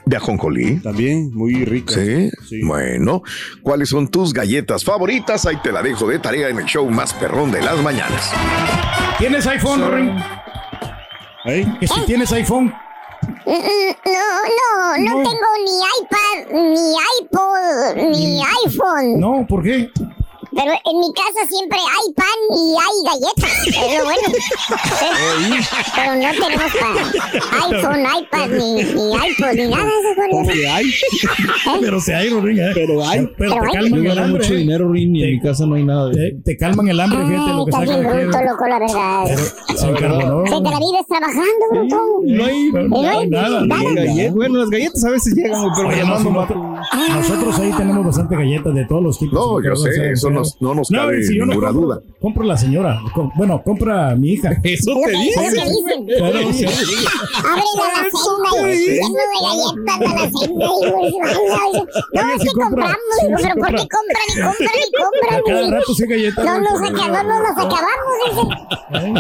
[0.08, 0.80] De ajonjolí.
[0.80, 1.96] También muy ricas.
[1.96, 2.30] ¿Sí?
[2.48, 2.62] Sí.
[2.64, 3.24] Bueno,
[3.62, 5.46] ¿cuáles son tus galletas favoritas?
[5.46, 8.32] Ahí te la dejo de tarea en el show más perrón de las mañanas.
[9.20, 10.12] ¿Tienes iPhone, Ring?
[11.46, 11.66] ¿Eh?
[11.82, 12.74] Que si tienes iPhone.
[13.46, 15.30] No, no, no, No.
[15.30, 19.20] tengo ni iPad, ni iPod, ni iPhone.
[19.20, 19.90] No, ¿por qué?
[20.58, 23.68] Pero en mi casa siempre hay pan y hay galletas.
[23.68, 24.28] Es lo bueno.
[25.96, 30.22] Pero no tenemos para iPhone, iPad, ni, ni iPod, ni nada de eso.
[30.32, 30.86] ¿Cómo que hay?
[31.82, 32.58] Pero se hay, Ring.
[32.60, 32.72] ¿eh?
[32.74, 33.20] Pero hay.
[33.38, 33.74] Pero Pero te hay.
[33.84, 34.40] calman el hambre.
[34.40, 34.58] mucho ¿eh?
[34.58, 37.54] dinero, Rin, y en mi casa no hay nada Te, te calman el hambre, fíjate
[37.54, 39.26] lo que estás sacan bien bruto, loco, la verdad.
[39.76, 40.44] Se encarbonó.
[40.48, 41.98] Se te la vives trabajando, bruto.
[42.26, 44.32] No hay, No, no hay nada.
[44.34, 46.58] Bueno, las galletas a veces llegan, pero no, nosotros,
[47.10, 49.34] nosotros ahí tenemos bastante galletas de todos los tipos.
[49.40, 52.02] No, yo sé, eso pero- nos- no nos cabe si no ninguna compro, duda.
[52.22, 53.00] Compro la señora.
[53.14, 54.52] Com- bueno, compra mi hija.
[54.64, 55.40] Eso te dice.
[55.40, 56.86] Abre la alacena y
[58.14, 59.60] galletas la pues, ay,
[61.58, 61.72] ay,
[62.14, 65.36] No, es que compra, compramos, pero ¿por qué compran y compran y compran?
[65.36, 66.46] A cada y- rato sí galletas.
[66.46, 66.82] No nos,
[67.52, 68.42] acabamos, dice.
[68.94, 69.14] ¿Eh?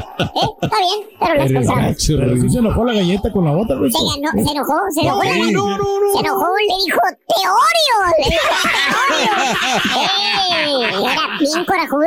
[0.61, 1.85] Está bien, pero las compramos.
[1.87, 3.75] gacho, Pero sí se enojó la galleta con la otra.
[3.77, 5.23] Se, ganó, se enojó, se enojó.
[5.23, 5.65] La- No,
[6.13, 7.95] Se enojó, le dijo Teorio.
[8.17, 9.35] Le dijo Teorio.
[9.95, 10.83] ¡Ey!
[11.39, 12.05] Bien corajudo.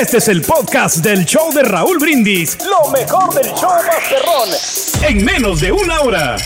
[0.00, 2.58] Este es el podcast del show de Raúl Brindis.
[2.64, 4.48] Lo mejor del show Masterrón.
[5.06, 6.36] En menos de una hora.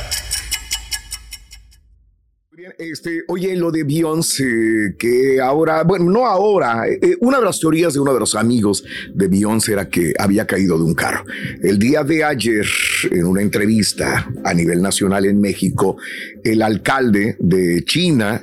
[2.78, 7.92] Este, oye, lo de Beyoncé, que ahora, bueno, no ahora, eh, una de las teorías
[7.92, 11.24] de uno de los amigos de Beyoncé era que había caído de un carro.
[11.62, 12.66] El día de ayer,
[13.10, 15.96] en una entrevista a nivel nacional en México,
[16.42, 18.42] el alcalde de China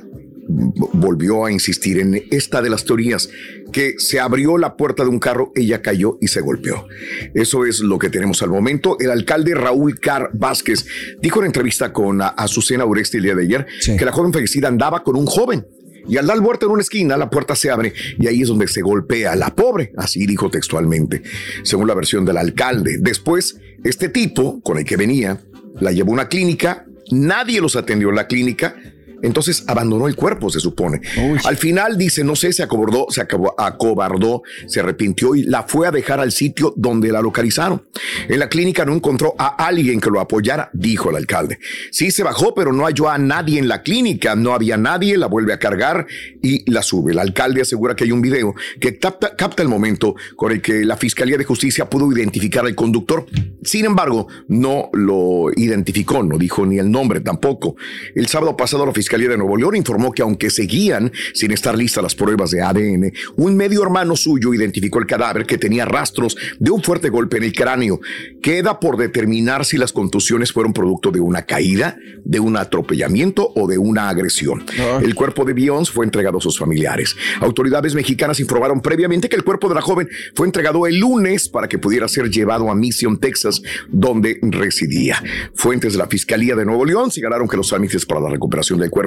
[0.92, 3.28] volvió a insistir en esta de las teorías,
[3.72, 6.86] que se abrió la puerta de un carro, ella cayó y se golpeó.
[7.34, 8.96] Eso es lo que tenemos al momento.
[9.00, 10.86] El alcalde Raúl Car Vázquez
[11.20, 13.66] dijo en entrevista con Azucena Uresti el día de ayer
[13.98, 15.66] que la joven fallecida andaba con un joven.
[16.08, 18.66] Y al dar vuelta en una esquina, la puerta se abre y ahí es donde
[18.66, 19.92] se golpea a la pobre.
[19.96, 21.22] Así dijo textualmente,
[21.62, 22.98] según la versión del alcalde.
[23.00, 25.40] Después, este tipo con el que venía
[25.80, 26.86] la llevó a una clínica.
[27.10, 28.74] Nadie los atendió en la clínica.
[29.22, 31.00] Entonces abandonó el cuerpo, se supone.
[31.44, 35.86] Al final dice, no sé, se acobardó, se acabó- acobardó, se arrepintió y la fue
[35.86, 37.82] a dejar al sitio donde la localizaron.
[38.28, 41.58] En la clínica no encontró a alguien que lo apoyara, dijo el alcalde.
[41.90, 45.26] Sí se bajó, pero no halló a nadie en la clínica, no había nadie, la
[45.28, 46.06] vuelve a cargar
[46.42, 47.12] y la sube.
[47.12, 50.84] El alcalde asegura que hay un video que capta, capta el momento con el que
[50.84, 53.26] la Fiscalía de Justicia pudo identificar al conductor.
[53.62, 57.76] Sin embargo, no lo identificó, no dijo ni el nombre tampoco.
[58.14, 62.02] El sábado pasado la Fiscalía de Nuevo León informó que aunque seguían sin estar listas
[62.02, 66.70] las pruebas de ADN, un medio hermano suyo identificó el cadáver que tenía rastros de
[66.70, 68.00] un fuerte golpe en el cráneo.
[68.42, 73.68] Queda por determinar si las contusiones fueron producto de una caída, de un atropellamiento o
[73.68, 74.64] de una agresión.
[75.02, 77.14] El cuerpo de Beyoncé fue entregado a sus familiares.
[77.40, 81.68] Autoridades mexicanas informaron previamente que el cuerpo de la joven fue entregado el lunes para
[81.68, 85.22] que pudiera ser llevado a Mission, Texas, donde residía.
[85.54, 88.90] Fuentes de la Fiscalía de Nuevo León señalaron que los trámites para la recuperación del
[88.90, 89.01] cuerpo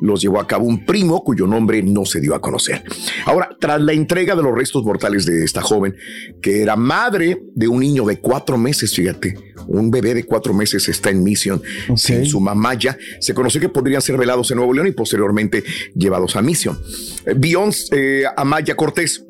[0.00, 2.82] los llevó a cabo un primo cuyo nombre no se dio a conocer.
[3.26, 5.94] Ahora, tras la entrega de los restos mortales de esta joven,
[6.40, 9.36] que era madre de un niño de cuatro meses, fíjate,
[9.66, 11.62] un bebé de cuatro meses está en Mission
[11.96, 15.64] sin su mamá ya, se conoció que podrían ser velados en Nuevo León y posteriormente
[15.94, 16.78] llevados a Mission.
[17.26, 19.24] Eh, Beyoncé eh, Amaya Cortés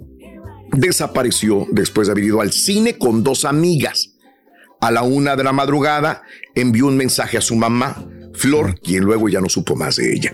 [0.73, 4.15] desapareció después de haber ido al cine con dos amigas.
[4.81, 6.23] A la una de la madrugada
[6.55, 10.33] envió un mensaje a su mamá Flor, quien luego ya no supo más de ella.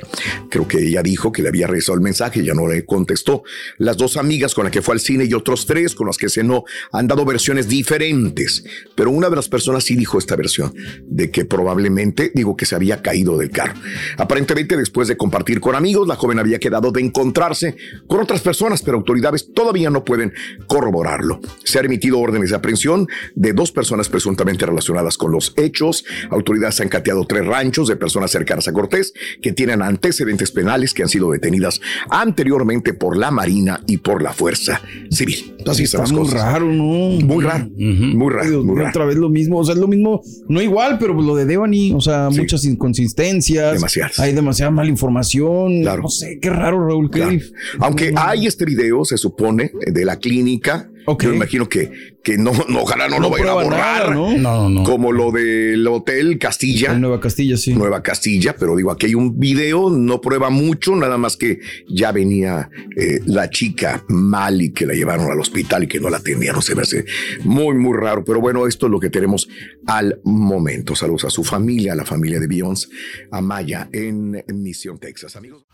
[0.51, 3.43] Creo que ella dijo que le había regresado el mensaje, ya no le contestó.
[3.79, 6.29] Las dos amigas con las que fue al cine y otros tres con las que
[6.29, 10.75] cenó han dado versiones diferentes, pero una de las personas sí dijo esta versión,
[11.07, 13.75] de que probablemente, digo que se había caído del carro.
[14.19, 18.83] Aparentemente, después de compartir con amigos, la joven había quedado de encontrarse con otras personas,
[18.83, 20.33] pero autoridades todavía no pueden
[20.67, 21.41] corroborarlo.
[21.65, 26.05] Se han emitido órdenes de aprehensión de dos personas presuntamente relacionadas con los hechos.
[26.31, 31.03] Autoridades han cateado tres ranchos de personas cercanas a Cortés que tienen antecedentes penales que
[31.03, 35.55] han sido detenidas anteriormente por la Marina y por la Fuerza Civil.
[35.67, 36.43] Así están Está las muy cosas.
[36.43, 36.85] raro, ¿no?
[36.85, 38.91] Muy raro, muy raro, Dios muy mío, raro.
[38.91, 41.93] Otra vez lo mismo, o sea, es lo mismo, no igual, pero lo de Devani,
[41.93, 43.75] o sea, muchas inconsistencias.
[43.75, 44.19] Demasiadas.
[44.19, 45.83] Hay demasiada mala información.
[45.83, 47.11] No sé, qué raro, Raúl.
[47.11, 47.39] qué Claro.
[47.81, 50.91] Aunque hay este video, se supone, de la clínica.
[51.21, 51.91] Yo imagino que,
[52.23, 54.11] que no, no, ojalá no, No lo vayan a borrar.
[54.11, 54.37] nada, ¿no?
[54.37, 54.83] No, no.
[54.83, 56.95] Como lo del Hotel Castilla.
[56.95, 57.75] Nueva Castilla, sí.
[57.75, 62.13] Nueva Castilla, pero digo, aquí hay un video, no prueba mucho, nada más que ya
[62.13, 66.19] venía eh, la chica mal y que la llevaron al hospital y que no la
[66.19, 66.63] atendieron.
[66.63, 67.05] Se me hace
[67.45, 68.25] muy, muy raro.
[68.25, 69.49] Pero bueno, esto es lo que tenemos
[69.87, 70.95] al momento.
[70.95, 72.89] Saludos a su familia, a la familia de Beyoncé,
[73.31, 75.37] a Maya en Misión, Texas.
[75.37, 75.66] Amigos.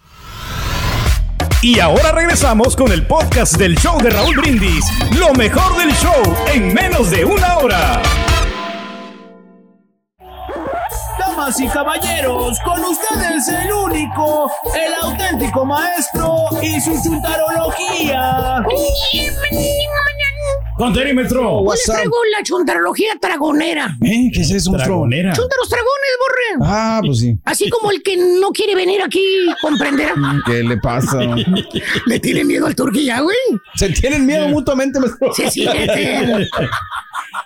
[1.65, 4.85] Y ahora regresamos con el podcast del show de Raúl Brindis.
[5.17, 6.21] Lo mejor del show
[6.53, 8.03] en menos de una hora.
[11.21, 18.65] Damas y caballeros, con ustedes el único, el auténtico maestro y su chuntarología.
[20.83, 21.49] Conteni, maestro.
[21.59, 23.97] Hoy les traigo la chuntarología dragonera.
[24.03, 24.31] ¿Eh?
[24.35, 24.97] ¿Qué es eso, monstruo?
[24.97, 25.33] Dragonera.
[25.33, 26.67] Chuntaros dragones, borre.
[26.69, 27.39] Ah, pues sí.
[27.45, 29.25] Así como el que no quiere venir aquí,
[29.61, 30.15] comprenderá.
[30.45, 31.21] ¿Qué le pasa?
[32.07, 33.37] Le tiene miedo al turquía, güey.
[33.77, 35.33] Se tienen miedo mutuamente, maestro.
[35.35, 36.49] Sí, sí, es,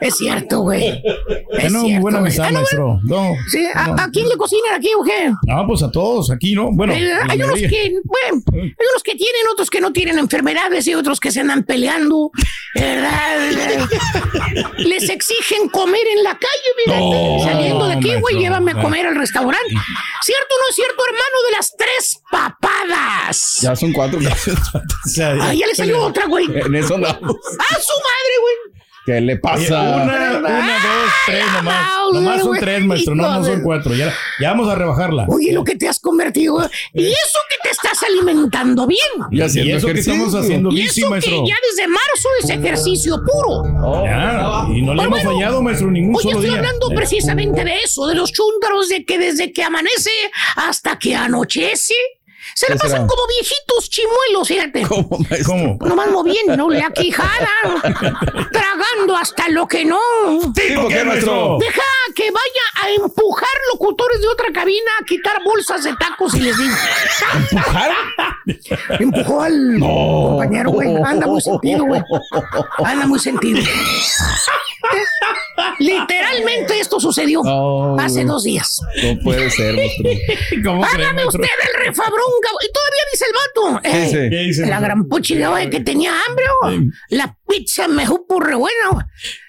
[0.01, 0.89] es cierto, güey.
[0.89, 3.01] Es Bueno, cierto, buena mesa, Ah, no, maestro.
[3.05, 3.35] No.
[3.51, 5.31] Sí, ¿a, a quién le cocinan aquí, o qué?
[5.47, 6.71] No, pues a todos aquí, ¿no?
[6.73, 10.87] Bueno, Eh, hay unos que, bueno, hay unos que tienen, otros que no tienen enfermedades
[10.87, 12.31] y otros que se andan peleando,
[12.75, 13.26] ¿verdad?
[14.79, 19.07] Les exigen comer en la calle, mira, No, saliendo de aquí, güey, llévame a comer
[19.07, 19.75] al restaurante.
[20.23, 23.59] ¿Cierto o no es cierto, hermano de las tres papadas?
[23.61, 24.19] Ya son cuatro.
[25.41, 26.47] Ah, ya le salió otra, güey.
[26.47, 27.37] En eso andamos.
[27.37, 28.77] ¡A su madre, güey!
[29.07, 29.81] ¿Qué le Oye, pasa?
[30.03, 31.87] una, una, dos, tres nomás.
[32.13, 33.95] Nomás son tres, maestro, no, no son cuatro.
[33.95, 35.27] Ya, ya vamos a rebajarla.
[35.29, 36.55] Oye, lo que te has convertido.
[36.55, 36.69] güey.
[36.93, 38.99] Y eso que te estás alimentando bien.
[39.31, 40.13] Y haciendo Y eso que ejercicio.
[40.25, 41.45] estamos haciendo Y bici, eso maestro.
[41.45, 44.05] que ya desde marzo es ejercicio puro.
[44.05, 46.59] Ya, y no le Pero hemos bueno, fallado, maestro, ningún Hoy solo estoy día.
[46.59, 46.95] hablando Eh.
[46.97, 50.11] precisamente de eso, de los chúntaros, de que desde que amanece
[50.57, 51.95] hasta que anochece,
[52.57, 54.83] se la pasan como viejitos chimuelos, fíjate.
[55.47, 55.77] ¿Cómo?
[55.79, 57.51] Nomás moviendo la quijada,
[58.51, 60.01] tragando hasta lo que no.
[60.55, 61.59] ¿Tipo qué, maestro?
[61.61, 61.83] Deja
[62.15, 66.57] que vaya a empujar locutores de otra cabina a quitar bolsas de tacos y les
[66.57, 66.75] digo.
[67.51, 67.93] ¿Empujar?
[69.01, 70.97] Empujó al compañero, güey.
[71.05, 72.01] Anda muy sentido, güey.
[72.79, 73.61] Anda muy sentido.
[75.79, 77.43] Literalmente esto sucedió
[77.99, 78.81] hace dos días.
[79.03, 79.75] No puede ser.
[80.65, 83.83] ¿Cómo Hágame usted el refabrón, cab- Y todavía dice el vato.
[83.83, 84.31] ¿Qué eh, dice?
[84.31, 84.85] ¿Qué dice, la maestro?
[84.87, 86.71] gran puchiga, güey, que tenía hambre, oh.
[87.11, 88.91] La pizza me supo re buena.
[88.93, 88.99] oh.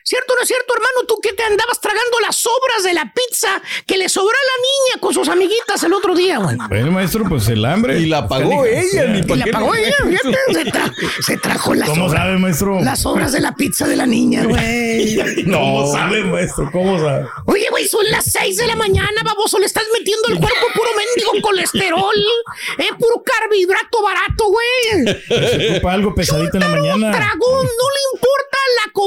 [0.08, 1.06] ¿Cierto o no es cierto, hermano?
[1.06, 4.62] Tú que te andabas tragando las sobras de la pizza que le sobró a la
[4.62, 6.56] niña con sus amiguitas el otro día, güey.
[6.70, 8.00] Bueno, maestro, pues el hambre.
[8.00, 10.94] Y la pagó ella, ni Y pa' la qué pagó ella, fíjate, se, tra-
[11.26, 12.24] se trajo las ¿Cómo sobras.
[12.24, 12.82] sabe, maestro?
[12.82, 15.44] Las sobras de la pizza de la niña, güey.
[15.52, 16.70] ¿Cómo sabe, maestro?
[16.72, 17.26] ¿Cómo sabe?
[17.46, 19.60] Oye, güey, son las 6 de la mañana, baboso.
[19.60, 22.16] Le estás metiendo al cuerpo puro mendigo colesterol.
[22.78, 25.18] Eh, puro carbohidrato barato, güey.
[25.28, 27.10] Se ocupa algo pesadito en la mañana.
[27.10, 28.47] Dragón, no le importa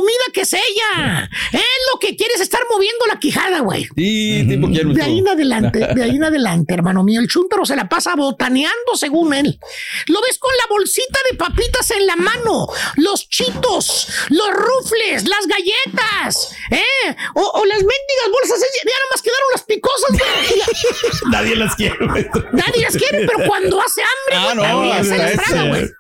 [0.00, 1.28] comida que sea.
[1.52, 3.86] Eh, lo que quiere es estar moviendo la quijada, güey.
[3.96, 4.92] Sí, tipo quiero.
[4.92, 7.20] De ahí en adelante, de ahí en adelante, hermano mío.
[7.20, 9.58] El chúntaro se la pasa botaneando según él.
[10.06, 15.46] Lo ves con la bolsita de papitas en la mano, los chitos, los rufles, las
[15.46, 17.16] galletas, ¿eh?
[17.34, 21.30] O, o las mendigas bolsas, ya nada más quedaron las picosas, güey.
[21.32, 22.44] Nadie las quiere, maestro.
[22.52, 25.90] Nadie las quiere, pero cuando hace hambre, Ah, güey, no, también se las traga, güey.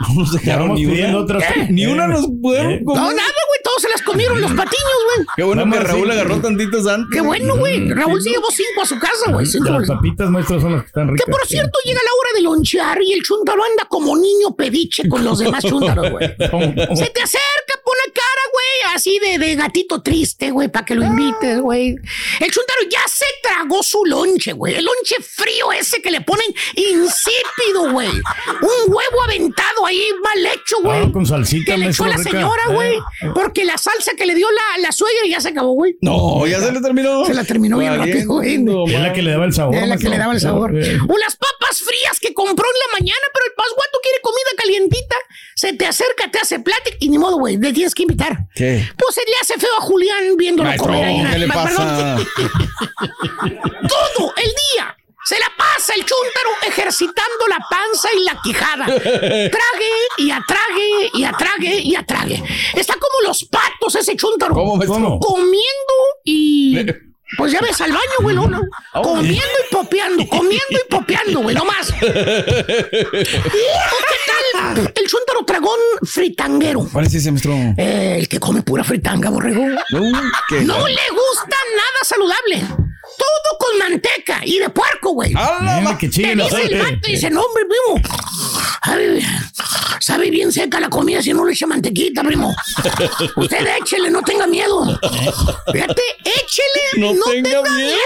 [0.00, 1.18] No nos dejaron Vamos ni una.
[1.18, 1.44] otras.
[1.70, 2.82] Ni una nos pudieron Eh.
[2.84, 3.02] comer.
[3.02, 5.26] No, nada, güey, todos se las comieron los patiños, güey.
[5.36, 5.84] Qué bueno Vamos que.
[5.84, 7.08] Raúl agarró tantitos antes.
[7.12, 7.88] Qué bueno, güey.
[7.90, 9.46] Raúl se llevó cinco a su casa, güey.
[9.46, 11.24] cinco Las papitas, maestro, son las que están ricas.
[11.24, 15.08] Que por cierto llega la hora de lonchear y el chúntaro anda como niño pediche
[15.08, 16.26] con los demás chúntaros, güey.
[16.28, 21.04] Se te acerca, pone cara, güey, así de, de gatito triste, güey, para que lo
[21.04, 21.96] invites, güey.
[22.40, 24.74] El chuntaro ya se tragó su lonche, güey.
[24.74, 28.08] El lonche frío ese que le ponen insípido, güey.
[28.08, 31.02] Un huevo aventado ahí mal hecho, güey.
[31.04, 32.30] Ah, con salsita, Que le echó a la rica.
[32.30, 32.96] señora, güey.
[32.96, 33.30] Eh, eh.
[33.34, 35.96] Porque la salsa que le dio la, la suegra ya se acabó, güey.
[36.00, 37.24] No, ya se le terminó.
[37.26, 38.54] Se la terminó bien rápido, güey.
[38.54, 39.74] Es la que le daba el sabor.
[39.74, 40.70] Es la que le daba el sabor.
[40.72, 45.16] O las papas frías que compró en la mañana, pero el pasguato quiere comida calientita.
[45.54, 48.46] Se te acerca, te hace plática y ni modo, güey, le tienes que invitar.
[48.54, 48.88] ¿Qué?
[48.96, 51.26] Pues se le hace feo a Julián viéndolo Maestro, comer ahí.
[51.32, 52.16] ¿qué le pasa?
[52.96, 54.97] Todo el día
[55.28, 58.86] se la pasa el chúntaro ejercitando la panza y la quijada.
[58.86, 62.42] Trague y atrague y atrague y atrague.
[62.74, 64.54] Está como los patos ese chúntaro.
[64.54, 65.18] ¿Cómo, maestro?
[65.20, 66.78] Comiendo y...
[67.36, 68.62] Pues ya ves al baño, güey, no, no.
[69.02, 71.92] Comiendo y popeando, comiendo y popeando, güey, no más.
[72.00, 72.16] ¿Qué
[74.54, 74.92] tal?
[74.94, 76.88] El chúntaro tragón fritanguero.
[76.90, 77.52] ¿Cuál es ese, maestro?
[77.76, 79.62] Eh, el que come pura fritanga, borrego.
[79.90, 80.00] No,
[80.48, 80.62] ¿qué?
[80.62, 82.87] No le gusta nada saludable.
[83.70, 85.32] Con manteca y de puerco, güey.
[86.10, 88.08] Chile Te el dice el vato y dice, no, hombre, primo.
[88.84, 89.22] Sabe,
[90.00, 92.54] sabe bien seca la comida si no le echa mantequita, primo.
[93.36, 94.98] Usted échele, no tenga miedo.
[95.72, 97.74] Fíjate, échele, no, No tenga tenga, miedo.
[97.76, 97.98] miedo,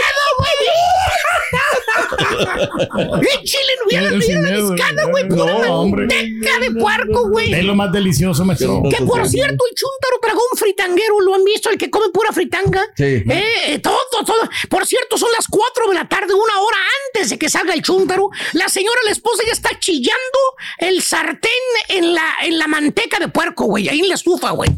[2.95, 3.29] güey.
[3.43, 5.29] échele, no hubiera la miedo, discada, güey.
[5.29, 7.53] Pura manteca de puerco, güey.
[7.53, 8.83] Es lo más delicioso, maestro.
[8.91, 11.71] Que por cierto, el chúntaro tragó un fritanguero, ¿lo han visto?
[11.71, 12.83] El que come pura fritanga.
[12.97, 13.05] Sí.
[13.05, 14.49] Eh, eh, todo, todo.
[14.69, 17.83] Por cierto, son las 4 de la tarde, una hora antes de que salga el
[17.83, 18.31] chúntaro.
[18.53, 20.39] La señora, la esposa, ya está chillando
[20.79, 21.51] el sartén
[21.89, 24.71] en la, en la manteca de puerco, güey, ahí en la estufa, güey.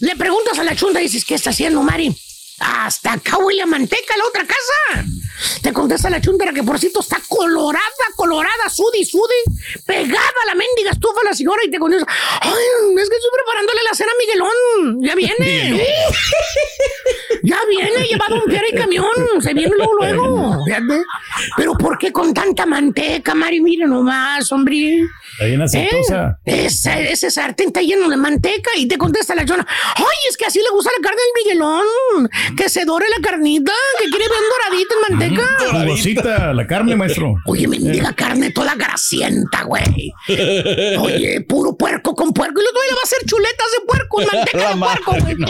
[0.00, 2.14] Le preguntas a la chunda y dices, ¿qué está haciendo, Mari?
[2.58, 5.04] Hasta acá huele a manteca la otra casa.
[5.62, 7.82] Te contesta la chúndara que por cierto está colorada,
[8.16, 9.34] colorada, sudi, sudi,
[9.84, 12.06] pegada a la mendiga estufa la señora y te contesta,
[12.40, 15.84] ay, es que estoy preparándole la cena a Miguelón, ya viene.
[17.42, 19.04] ya viene, lleva Don Pierre y camión,
[19.40, 20.64] se viene luego, luego.
[20.64, 21.02] Fíjate.
[21.56, 23.60] Pero ¿por qué con tanta manteca, Mari?
[23.60, 25.00] Mire nomás, hombre.
[25.32, 26.38] Está bien aceitosa.
[26.46, 29.66] Eh, ese, ese sartén está lleno de manteca y te contesta la chona.
[29.96, 32.30] Ay, es que así le gusta la carne del Miguelón.
[32.56, 35.80] Que se dore la carnita, que quiere bien doradita en manteca.
[35.84, 37.34] Jugosita, la carne, maestro.
[37.46, 40.12] Oye, mendiga carne toda grasienta, güey.
[40.98, 42.60] Oye, puro puerco con puerco.
[42.60, 45.36] Y luego le va a hacer chuletas de puerco, manteca de puerco, güey.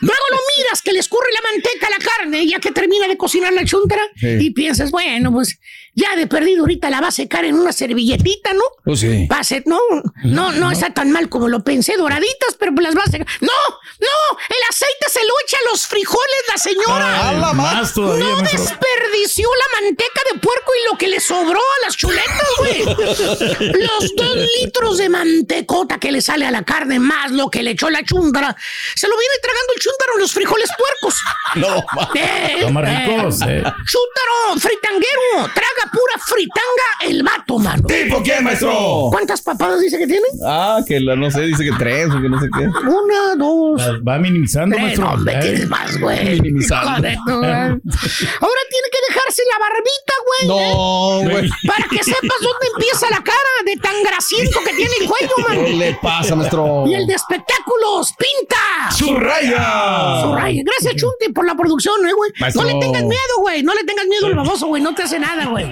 [0.00, 3.16] Luego lo miras que le escurre la manteca a la carne, ya que termina de
[3.16, 4.36] cocinar la chuntara, Sí.
[4.40, 5.58] y piensas, bueno, pues
[5.94, 8.62] ya de perdido ahorita la va a secar en una servilletita, ¿no?
[8.84, 9.26] Pues sí.
[9.30, 9.78] Va a ser- no,
[10.24, 13.26] no, no está tan mal como lo pensé, doraditas, pero pues las va a secar.
[13.40, 13.52] ¡No!
[14.00, 14.38] ¡No!
[14.48, 17.28] El aceite se lo echa a los frijoles la señora.
[17.28, 21.84] Ay, más todavía, no desperdició la manteca de puerco y lo que le sobró a
[21.86, 22.82] las chuletas, güey.
[23.82, 27.72] Los dos litros de mantecota que le sale a la carne, más lo que le
[27.72, 28.56] echó la chúndara,
[28.94, 31.20] se lo viene tragando el chúndaro en los frijoles puercos.
[31.54, 33.62] No, Eh, más ricos, eh.
[33.62, 37.86] Chúndaro, fritanguero, traga pura fritanga el vato, mano.
[37.86, 39.08] ¿Tipo qué, maestro?
[39.10, 40.26] ¿Cuántas papadas dice que tiene?
[40.46, 42.64] Ah, que la, no sé, dice que tres o que no sé qué.
[42.66, 43.82] Una, dos.
[44.06, 44.98] Va minimizando, tres.
[44.98, 45.16] maestro.
[45.16, 45.38] No, Eh.
[45.40, 46.40] tienes más, güey.
[46.40, 46.96] Minimizando.
[46.96, 47.50] Correcto, güey.
[47.50, 50.48] Ahora tiene que dejarse la barbita, güey.
[50.48, 51.50] No, güey.
[51.66, 55.42] Para que sepas dónde empieza la cara de tan grasiento que tiene el cuello, ¿Qué
[55.42, 55.78] man.
[55.78, 56.84] le pasa, maestro?
[56.86, 58.90] Y el de espectáculos, pinta.
[58.96, 60.22] ¡Su raya!
[60.22, 60.62] Su raya.
[60.64, 62.30] Gracias, Chunti, por la producción, ¿eh, güey.
[62.40, 62.62] Maestro.
[62.62, 63.62] No le tengas miedo, güey.
[63.62, 64.82] No le tengas miedo al baboso, güey.
[64.82, 65.71] No te hace nada, güey.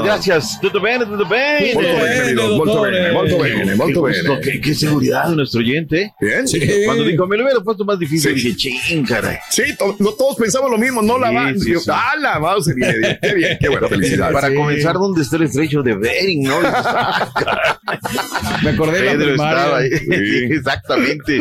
[0.00, 0.58] Gracias.
[0.60, 1.74] Tutto bene, tutto bene.
[1.74, 4.40] Molto bene, molto bene, molto bene, molto Qué gusto, bene.
[4.40, 6.14] Qué, qué seguridad de nuestro oyente.
[6.20, 6.46] Bien.
[6.48, 6.60] Sí.
[6.84, 9.36] Cuando dijo, me lo hubiera puesto más difícil, dije, ching, caray.
[9.50, 11.60] Sí, to- no todos pensamos lo mismo, no la Sí, van.
[11.60, 11.90] sí, sí.
[11.92, 14.34] Ah, la vamos, qué bien, qué bien, qué bueno, felicidades.
[14.34, 16.58] Para comenzar, ¿dónde está el estrecho de Bering, no?
[18.62, 19.76] Me acordé de la Pedro primaria.
[19.76, 19.90] ahí.
[20.52, 21.40] Exactamente.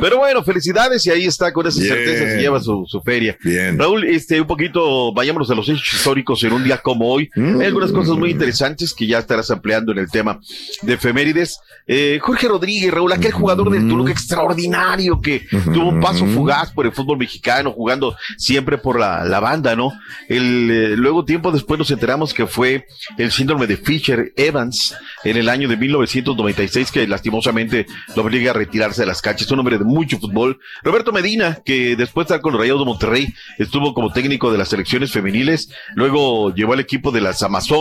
[0.00, 1.94] Pero bueno, felicidades y ahí está con esa Bien.
[1.94, 3.36] certeza se lleva su, su feria.
[3.42, 3.78] Bien.
[3.78, 7.30] Raúl, este, un poquito, vayámonos a los hechos históricos en un día como hoy.
[7.34, 7.60] Mm.
[7.60, 10.40] Hay algunas cosas muy interesantes que ya estarás ampliando en el tema
[10.82, 11.60] de efemérides.
[11.86, 16.84] Eh, Jorge Rodríguez, Raúl, aquel jugador del Toluca extraordinario que tuvo un paso fugaz por
[16.84, 19.92] el fútbol mexicano, jugando siempre por la, la banda, ¿no?
[20.28, 25.36] El, eh, luego, tiempo después, nos enteramos que fue el síndrome de Fisher Evans en
[25.38, 29.50] el año de 1996, que lastimosamente lo obliga a retirarse de las canchas.
[29.50, 30.60] Un hombre de mucho fútbol.
[30.82, 34.58] Roberto Medina, que después de estar con los Rayados de Monterrey, estuvo como técnico de
[34.58, 37.77] las selecciones femeniles, luego llevó al equipo de las Amazonas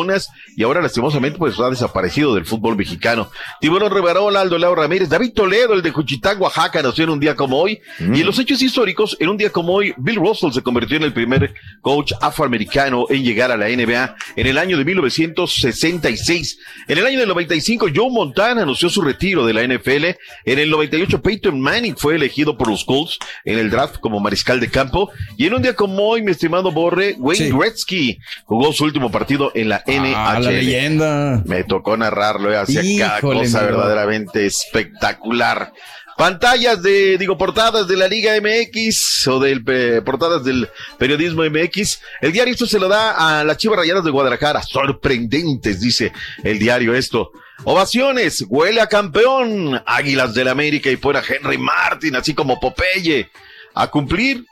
[0.55, 3.29] y ahora lastimosamente pues ha desaparecido del fútbol mexicano.
[3.60, 7.36] Tiburón Rivarola, Aldo Leo Ramírez, David Toledo, el de Juchitán, Oaxaca, nació en un día
[7.36, 7.79] como hoy.
[7.99, 11.03] Y en los hechos históricos, en un día como hoy, Bill Russell se convirtió en
[11.03, 16.60] el primer coach afroamericano en llegar a la NBA en el año de 1966.
[16.88, 20.06] En el año del 95, Joe Montana anunció su retiro de la NFL.
[20.45, 24.60] En el 98, Peyton Manning fue elegido por los Colts en el draft como mariscal
[24.60, 25.12] de campo.
[25.37, 29.52] Y en un día como hoy, mi estimado Borre, Wayne Gretzky jugó su último partido
[29.56, 30.13] en la NHL.
[30.15, 31.44] Ah, la leyenda.
[31.46, 35.71] Me tocó narrarlo, eh, hacía cada cosa verdaderamente espectacular.
[36.17, 40.67] Pantallas de, digo, portadas de la Liga MX o del eh, portadas del
[40.98, 42.02] periodismo MX.
[42.21, 44.63] El diario esto se lo da a las Chivas Rayadas de Guadalajara.
[44.63, 46.12] Sorprendentes, dice
[46.44, 47.31] el diario esto.
[47.65, 49.79] Ovaciones, huele a campeón.
[49.85, 53.29] Águilas del América y fuera Henry Martin, así como Popeye.
[53.75, 54.44] A cumplir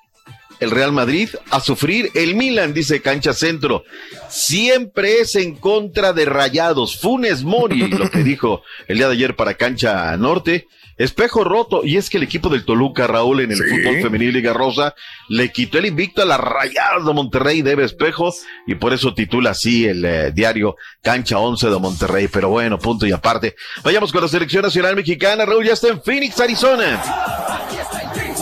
[0.60, 3.84] el Real Madrid, a sufrir el Milan, dice Cancha Centro.
[4.30, 6.97] Siempre es en contra de Rayados.
[6.97, 10.68] Funes Mori, lo que dijo el día de ayer para Cancha Norte.
[10.97, 14.53] Espejo roto, y es que el equipo del Toluca, Raúl, en el fútbol femenil Liga
[14.53, 14.95] Rosa,
[15.28, 18.34] le quitó el invicto a las Rayadas de Monterrey, debe espejo,
[18.66, 22.30] y por eso titula así el eh, diario Cancha 11 de Monterrey.
[22.30, 23.56] Pero bueno, punto y aparte.
[23.84, 27.03] Vayamos con la selección nacional mexicana, Raúl ya está en Phoenix, Arizona.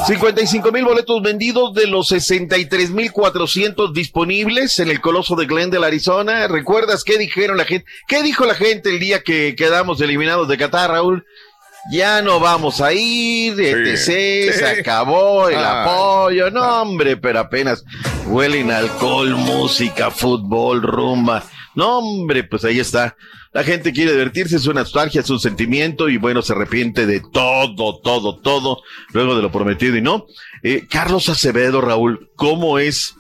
[0.06, 5.86] 55 mil boletos vendidos de los 63 mil 400 disponibles en el Coloso de Glendale,
[5.88, 6.48] Arizona.
[6.48, 7.86] ¿Recuerdas qué dijeron la gente?
[8.08, 11.26] ¿Qué dijo la gente el día que quedamos eliminados de Qatar, Raúl?
[11.92, 13.98] Ya no vamos a ir, etc.
[13.98, 14.54] sí.
[14.54, 15.64] Se acabó el Ay.
[15.66, 16.50] apoyo.
[16.50, 17.84] No, hombre, pero apenas
[18.26, 21.44] huelen alcohol, música, fútbol, rumba.
[21.76, 23.16] No, hombre, pues ahí está.
[23.52, 27.22] La gente quiere divertirse, es una nostalgia, es un sentimiento y bueno, se arrepiente de
[27.32, 30.26] todo, todo, todo, luego de lo prometido y no.
[30.64, 33.16] Eh, Carlos Acevedo, Raúl, ¿cómo es?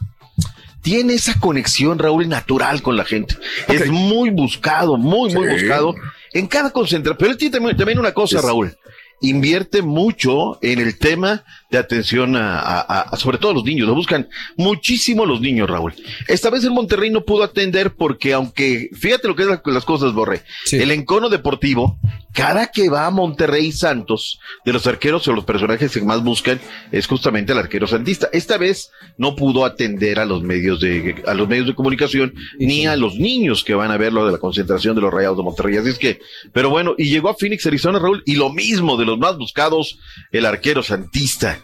[0.81, 3.37] Tiene esa conexión, Raúl, natural con la gente.
[3.67, 5.95] Es muy buscado, muy, muy buscado
[6.33, 7.17] en cada concentración.
[7.17, 8.75] Pero él tiene también, también una cosa, Raúl.
[9.23, 13.87] Invierte mucho en el tema de atención a, a- a- sobre todo a los niños.
[13.87, 15.93] Lo buscan muchísimo los niños, Raúl.
[16.27, 19.85] Esta vez el Monterrey no pudo atender porque aunque, fíjate lo que es la- las
[19.85, 20.43] cosas, Borre.
[20.81, 21.97] El encono deportivo,
[22.33, 26.59] cada que va a Monterrey Santos, de los arqueros o los personajes que más buscan,
[26.91, 28.27] es justamente el arquero santista.
[28.33, 32.87] Esta vez no pudo atender a los medios de, a los medios de comunicación, ni
[32.87, 35.43] a los niños que van a ver lo de la concentración de los rayados de
[35.43, 35.77] Monterrey.
[35.77, 36.19] Así es que,
[36.51, 39.99] pero bueno, y llegó a Phoenix, Arizona, Raúl, y lo mismo de los más buscados,
[40.31, 41.59] el arquero santista.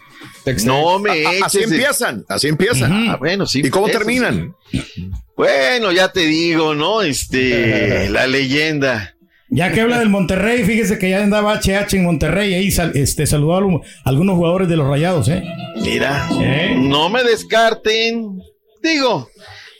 [0.64, 3.10] No me A- así empiezan, así empiezan.
[3.10, 3.60] Ah, bueno, sí.
[3.64, 4.54] ¿Y cómo eso terminan?
[4.70, 5.10] sí.
[5.36, 7.00] Bueno, ya te digo, ¿no?
[7.02, 9.14] Este, la leyenda.
[9.48, 13.26] Ya que habla del Monterrey, fíjese que ya andaba HH en Monterrey, ahí sal- este,
[13.26, 15.42] saludó a lo- algunos jugadores de los rayados, ¿eh?
[15.76, 16.28] Mira,
[16.76, 18.38] no me descarten.
[18.82, 19.28] Digo,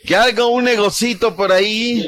[0.05, 2.07] que haga un negocito por ahí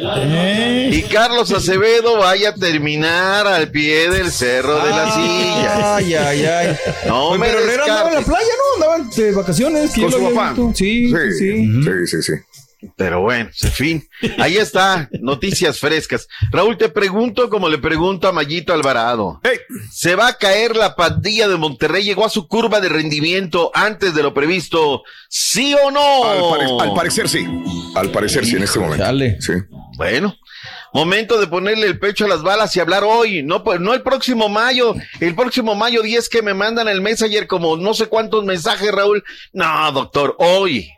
[0.92, 5.96] y Carlos Acevedo vaya a terminar al pie del cerro de la silla.
[5.96, 6.78] Ay, ay, ay.
[7.08, 8.84] No Oye, me pero Herrera andaba en la playa, ¿no?
[8.86, 9.92] Andaban de vacaciones.
[9.94, 10.56] Con su papá.
[10.74, 11.68] sí, sí.
[11.84, 12.34] Sí, sí, sí.
[12.96, 14.08] Pero bueno, en fin,
[14.38, 16.28] ahí está, noticias frescas.
[16.52, 19.40] Raúl, te pregunto como le pregunto a Mayito Alvarado.
[19.92, 22.04] ¿Se va a caer la pandilla de Monterrey?
[22.04, 25.04] ¿Llegó a su curva de rendimiento antes de lo previsto?
[25.30, 26.24] ¿Sí o no?
[26.26, 27.46] Al, pare- al parecer sí.
[27.96, 29.06] Al parecer sí en este momento.
[29.40, 29.54] Sí.
[29.98, 30.36] Bueno,
[30.94, 34.02] momento de ponerle el pecho a las balas y hablar hoy, no, pues, no el
[34.02, 38.44] próximo mayo, el próximo mayo 10 que me mandan el Messenger como no sé cuántos
[38.44, 39.24] mensajes, Raúl.
[39.52, 40.90] No, doctor, hoy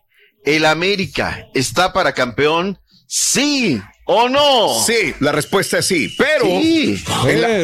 [0.45, 4.81] el América está para campeón, sí o no.
[4.85, 7.03] Sí, la respuesta es sí, pero, Sí,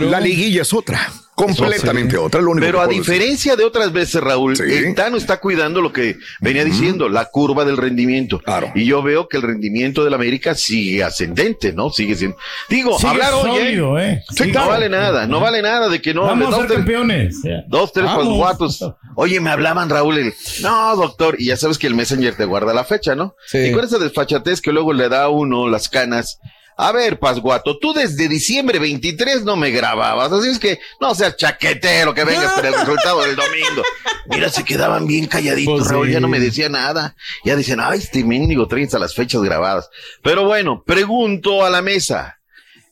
[0.02, 1.12] La, liguilla es otra.
[1.46, 3.02] Completamente otra, lo único Pero que a decir.
[3.04, 7.66] diferencia de otras veces, Raúl, el Tano está cuidando lo que venía diciendo, la curva
[7.66, 8.42] del rendimiento.
[8.76, 11.90] Y yo veo que el rendimiento del América sigue ascendente, ¿no?
[11.90, 12.38] Sigue siendo.
[12.70, 14.12] Digo, Sigue hablar hoy, sólido, ¿eh?
[14.14, 14.24] ¿eh?
[14.30, 14.70] Sí, Sí, no claro.
[14.70, 16.24] vale nada, no vale nada de que no.
[16.24, 17.38] Vamos dos, a ser tres- campeones.
[17.68, 18.26] Dos, tres Vamos.
[18.28, 18.94] pasguatos.
[19.16, 22.74] Oye, me hablaban, Raúl, el, no, doctor, y ya sabes que el Messenger te guarda
[22.74, 23.36] la fecha, ¿no?
[23.54, 26.40] Y con esa desfachatez que luego le da a uno las canas.
[26.78, 31.36] A ver, Pasguato, tú desde diciembre 23 no me grababas, así es que no seas
[31.38, 33.84] chaquetero que vengas para el resultado del domingo.
[34.28, 36.14] Mira, se quedaban bien calladitos, Pues Raúl, sí.
[36.14, 37.16] ya no me decía nada.
[37.44, 39.90] Ya dicen, ay, este mendigo trae hasta las fechas grabadas.
[40.24, 42.38] Pero bueno, pregunto a la mesa.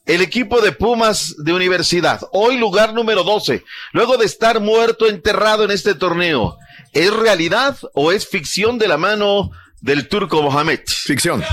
[0.05, 3.63] El equipo de Pumas de universidad, hoy lugar número 12,
[3.93, 6.57] luego de estar muerto enterrado en este torneo,
[6.93, 9.51] ¿es realidad o es ficción de la mano
[9.81, 10.79] del turco Mohamed?
[10.87, 11.43] Ficción.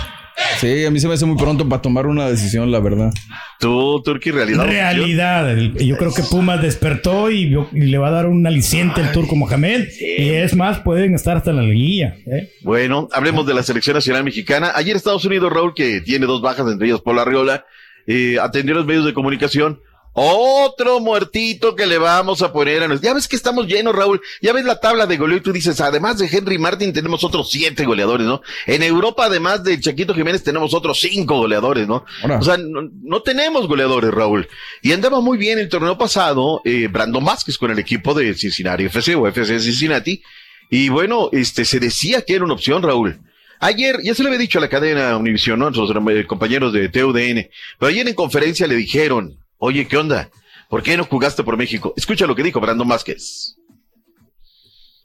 [0.61, 3.11] Sí, a mí se me hace muy pronto para tomar una decisión, la verdad.
[3.59, 4.67] ¿Tú, Turki, realidad?
[4.67, 5.57] Realidad.
[5.57, 9.13] Yo creo que Pumas despertó y, vio- y le va a dar un aliciente el
[9.13, 9.89] turco Mohamed.
[10.19, 12.17] Y es más, pueden estar hasta la liguilla.
[12.27, 12.51] ¿eh?
[12.63, 14.73] Bueno, hablemos de la selección nacional mexicana.
[14.75, 17.65] Ayer Estados Unidos, Raúl, que tiene dos bajas, entre ellas Paul Arriola,
[18.07, 19.81] eh, atendió a los medios de comunicación.
[20.19, 23.07] Otro muertito que le vamos a poner a nuestro.
[23.07, 24.23] Ya ves que estamos llenos, Raúl.
[24.41, 27.51] Ya ves la tabla de goleo y tú dices, además de Henry Martin, tenemos otros
[27.51, 28.41] siete goleadores, ¿no?
[28.67, 32.07] En Europa, además de Chaquito Jiménez, tenemos otros cinco goleadores, ¿no?
[32.41, 34.49] O sea, no, no tenemos goleadores, Raúl.
[34.81, 38.85] Y andaba muy bien el torneo pasado, eh, Brandon Vázquez con el equipo de Cincinnati
[38.87, 40.23] FC o FC Cincinnati.
[40.71, 43.21] Y bueno, este, se decía que era una opción, Raúl.
[43.61, 45.67] Ayer, ya se le había dicho a la cadena Univision, ¿no?
[45.67, 50.31] A sus eh, compañeros de TUDN, pero ayer en conferencia le dijeron, oye, ¿qué onda?
[50.69, 51.95] ¿Por qué no jugaste por México?
[51.97, 53.57] Escucha lo que dijo Brandon Vázquez.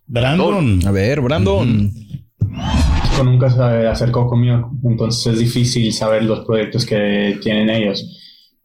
[0.07, 0.79] Brandon.
[0.85, 1.93] A ver, Brandon.
[2.39, 8.03] México nunca se acercó conmigo, entonces es difícil saber los proyectos que tienen ellos.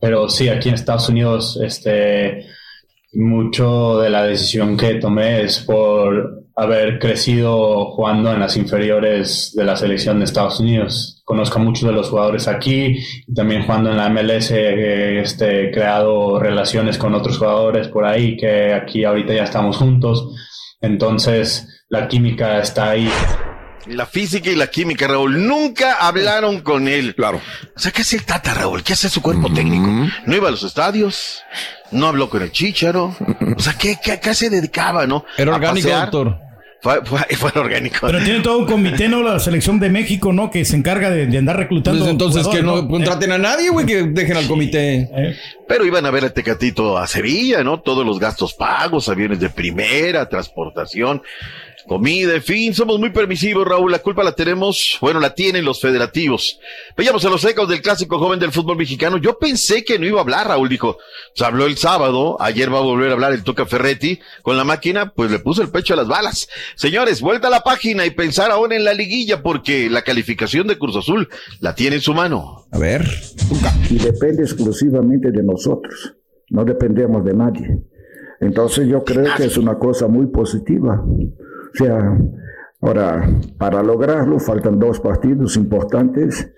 [0.01, 2.47] Pero sí, aquí en Estados Unidos, este,
[3.13, 9.65] mucho de la decisión que tomé es por haber crecido jugando en las inferiores de
[9.65, 11.21] la selección de Estados Unidos.
[11.25, 12.97] Conozco a muchos de los jugadores aquí
[13.27, 18.39] y también jugando en la MLS he este, creado relaciones con otros jugadores por ahí
[18.39, 20.35] que aquí ahorita ya estamos juntos.
[20.81, 23.11] Entonces la química está ahí.
[23.87, 27.15] La física y la química, Raúl, nunca hablaron con él.
[27.15, 27.41] Claro.
[27.77, 28.83] O sea, ¿qué hace el Tata, Raúl?
[28.83, 29.87] ¿Qué hace su cuerpo técnico?
[30.25, 31.43] No iba a los estadios,
[31.93, 33.15] no habló con el Chicharo.
[33.57, 35.25] O sea, ¿qué, qué, qué se dedicaba, no?
[35.37, 36.46] Era orgánico, doctor.
[36.87, 37.99] Fue, fue, fue orgánico.
[38.07, 39.21] Pero tiene todo un comité, ¿no?
[39.21, 40.53] La selección de México, ¿no?
[40.53, 41.99] Que se encarga de, de andar reclutando.
[41.99, 45.11] Pues entonces que no contraten a nadie, güey, que dejen al comité.
[45.67, 47.81] Pero iban a ver a Tecatito a Sevilla, ¿no?
[47.81, 51.23] Todos los gastos pagos, aviones de primera, transportación,
[51.87, 53.93] comida, en fin, somos muy permisivos, Raúl.
[53.93, 56.59] La culpa la tenemos, bueno, la tienen los federativos.
[56.97, 59.17] Veíamos a los ecos del clásico joven del fútbol mexicano.
[59.17, 60.99] Yo pensé que no iba a hablar, Raúl dijo.
[61.35, 64.65] Se habló el sábado, ayer va a volver a hablar el Toca Ferretti con la
[64.65, 66.49] máquina, pues le puso el pecho a las balas.
[66.75, 70.79] Señores, vuelta a la página y pensar ahora en la liguilla, porque la calificación de
[70.79, 71.29] Cruz Azul
[71.61, 72.67] la tiene en su mano.
[72.71, 73.05] A ver.
[73.91, 76.15] y depende exclusivamente de nosotros.
[76.49, 77.79] No dependemos de nadie.
[78.41, 81.03] Entonces yo creo que es una cosa muy positiva.
[81.77, 82.19] Sea,
[82.81, 86.51] ahora, para lograrlo faltan dos partidos importantes.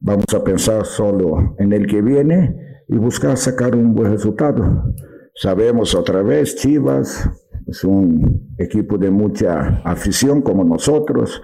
[0.00, 2.56] Vamos a pensar solo en el que viene
[2.88, 4.94] y buscar sacar un buen resultado.
[5.34, 7.28] Sabemos otra vez, Chivas
[7.66, 11.42] es un equipo de mucha afición como nosotros.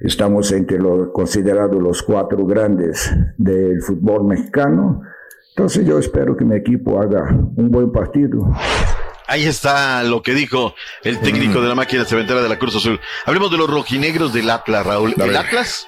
[0.00, 5.00] Estamos entre los considerados los cuatro grandes del fútbol mexicano.
[5.56, 8.50] Entonces yo espero que mi equipo haga un buen partido.
[9.26, 13.00] Ahí está lo que dijo el técnico de la máquina cementera de la Cruz Azul.
[13.24, 15.14] Hablemos de los rojinegros del Atlas, Raúl.
[15.16, 15.36] El.
[15.36, 15.86] Atlas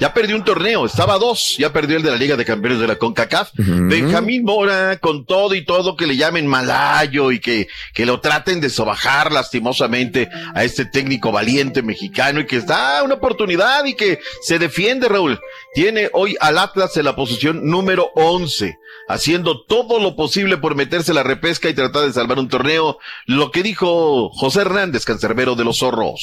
[0.00, 2.86] ya perdió un torneo, estaba dos, ya perdió el de la Liga de Campeones de
[2.86, 3.50] la CONCACAF.
[3.54, 8.62] Benjamín Mora, con todo y todo que le llamen malayo y que, que lo traten
[8.62, 14.20] de sobajar lastimosamente a este técnico valiente mexicano y que da una oportunidad y que
[14.42, 15.38] se defiende, Raúl.
[15.74, 21.12] Tiene hoy al Atlas en la posición número 11, haciendo todo lo posible por meterse
[21.12, 22.96] a la repesca y tratar de salvar un torneo.
[23.26, 26.22] Lo que dijo José Hernández, cancerbero de los zorros.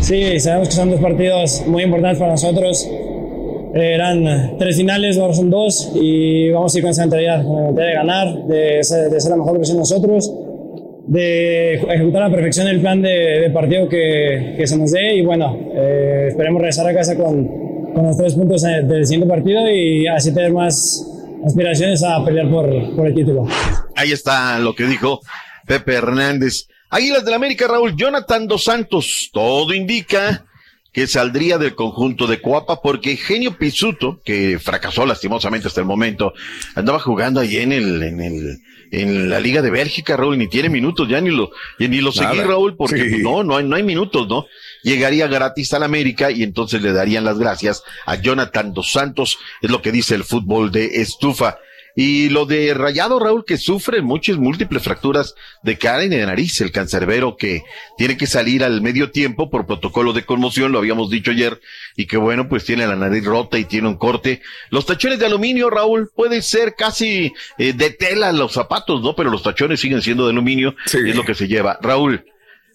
[0.00, 2.53] Sí, sabemos que son dos partidos muy importantes para nosotros.
[2.62, 7.56] Eh, eran tres finales, ahora son dos y vamos a ir con esa mentalidad, con
[7.56, 10.32] la mentalidad de ganar, de ser, de ser la mejor versión de nosotros,
[11.08, 15.16] de ejecutar a la perfección el plan de, de partido que, que se nos dé
[15.16, 19.28] y bueno, eh, esperemos regresar a casa con, con los tres puntos eh, del siguiente
[19.28, 21.04] partido y así tener más
[21.44, 23.46] aspiraciones a pelear por, por el título.
[23.96, 25.20] Ahí está lo que dijo
[25.66, 26.68] Pepe Hernández.
[26.90, 29.30] Águilas del América, Raúl, Jonathan Dos Santos.
[29.32, 30.46] Todo indica
[30.94, 36.32] que saldría del conjunto de Coapa porque Genio Pisuto, que fracasó lastimosamente hasta el momento,
[36.76, 38.60] andaba jugando ahí en el, en el,
[38.92, 42.38] en la Liga de Bélgica, Raúl, ni tiene minutos, ya ni lo, ni lo seguí.
[42.40, 43.10] Raúl, porque Sí.
[43.10, 44.46] pues, no, no hay, no hay minutos, ¿no?
[44.84, 49.70] Llegaría gratis al América y entonces le darían las gracias a Jonathan Dos Santos, es
[49.70, 51.58] lo que dice el fútbol de estufa.
[51.96, 56.60] Y lo de Rayado Raúl que sufre muchas múltiples fracturas de cara y de nariz,
[56.60, 57.62] el cancerbero que
[57.96, 61.60] tiene que salir al medio tiempo por protocolo de conmoción, lo habíamos dicho ayer,
[61.96, 64.42] y que bueno, pues tiene la nariz rota y tiene un corte.
[64.70, 69.14] Los tachones de aluminio, Raúl, puede ser casi eh, de tela los zapatos, ¿no?
[69.14, 71.78] Pero los tachones siguen siendo de aluminio, y es lo que se lleva.
[71.80, 72.24] Raúl,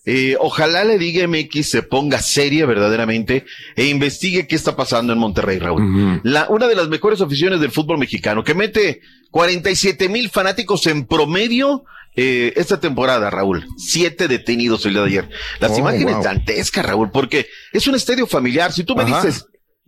[0.06, 3.46] eh, ojalá la Liga MX se ponga seria verdaderamente
[3.76, 6.22] e investigue qué está pasando en Monterrey, Raúl.
[6.24, 11.06] La, una de las mejores aficiones del fútbol mexicano, que mete 47 mil fanáticos en
[11.06, 11.84] promedio
[12.16, 13.66] eh, esta temporada, Raúl.
[13.78, 15.30] Siete detenidos el día de ayer.
[15.60, 16.24] Las Oh, imágenes wow.
[16.24, 18.72] dantescas, Raúl, porque es un estadio familiar.
[18.72, 19.22] Si tú me Ajá.
[19.24, 19.46] dices,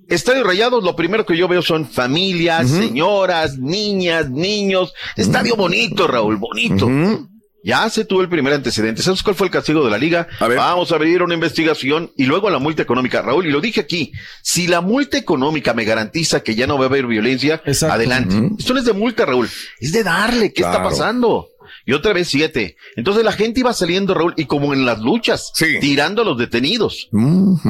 [0.07, 4.93] Estadio Rayados, lo primero que yo veo son familias, señoras, niñas, niños.
[5.15, 6.85] Estadio bonito, Raúl, bonito.
[7.63, 9.03] Ya se tuvo el primer antecedente.
[9.03, 10.27] ¿Sabes cuál fue el castigo de la liga?
[10.57, 13.21] Vamos a abrir una investigación y luego la multa económica.
[13.21, 16.85] Raúl, y lo dije aquí, si la multa económica me garantiza que ya no va
[16.85, 18.35] a haber violencia, adelante.
[18.57, 19.47] Esto no es de multa, Raúl,
[19.79, 20.51] es de darle.
[20.53, 21.49] ¿Qué está pasando?
[21.85, 22.77] Y otra vez siete.
[22.95, 27.09] Entonces la gente iba saliendo, Raúl, y como en las luchas, tirando a los detenidos.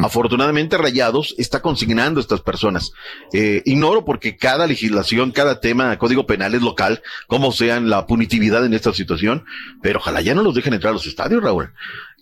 [0.04, 2.92] Afortunadamente Rayados está consignando a estas personas.
[3.34, 8.66] Eh, ignoro porque cada legislación, cada tema, código penal es local, como sean la punitividad
[8.66, 9.46] en esta situación,
[9.82, 11.72] pero ojalá ya no los dejen entrar a los estadios, Raúl.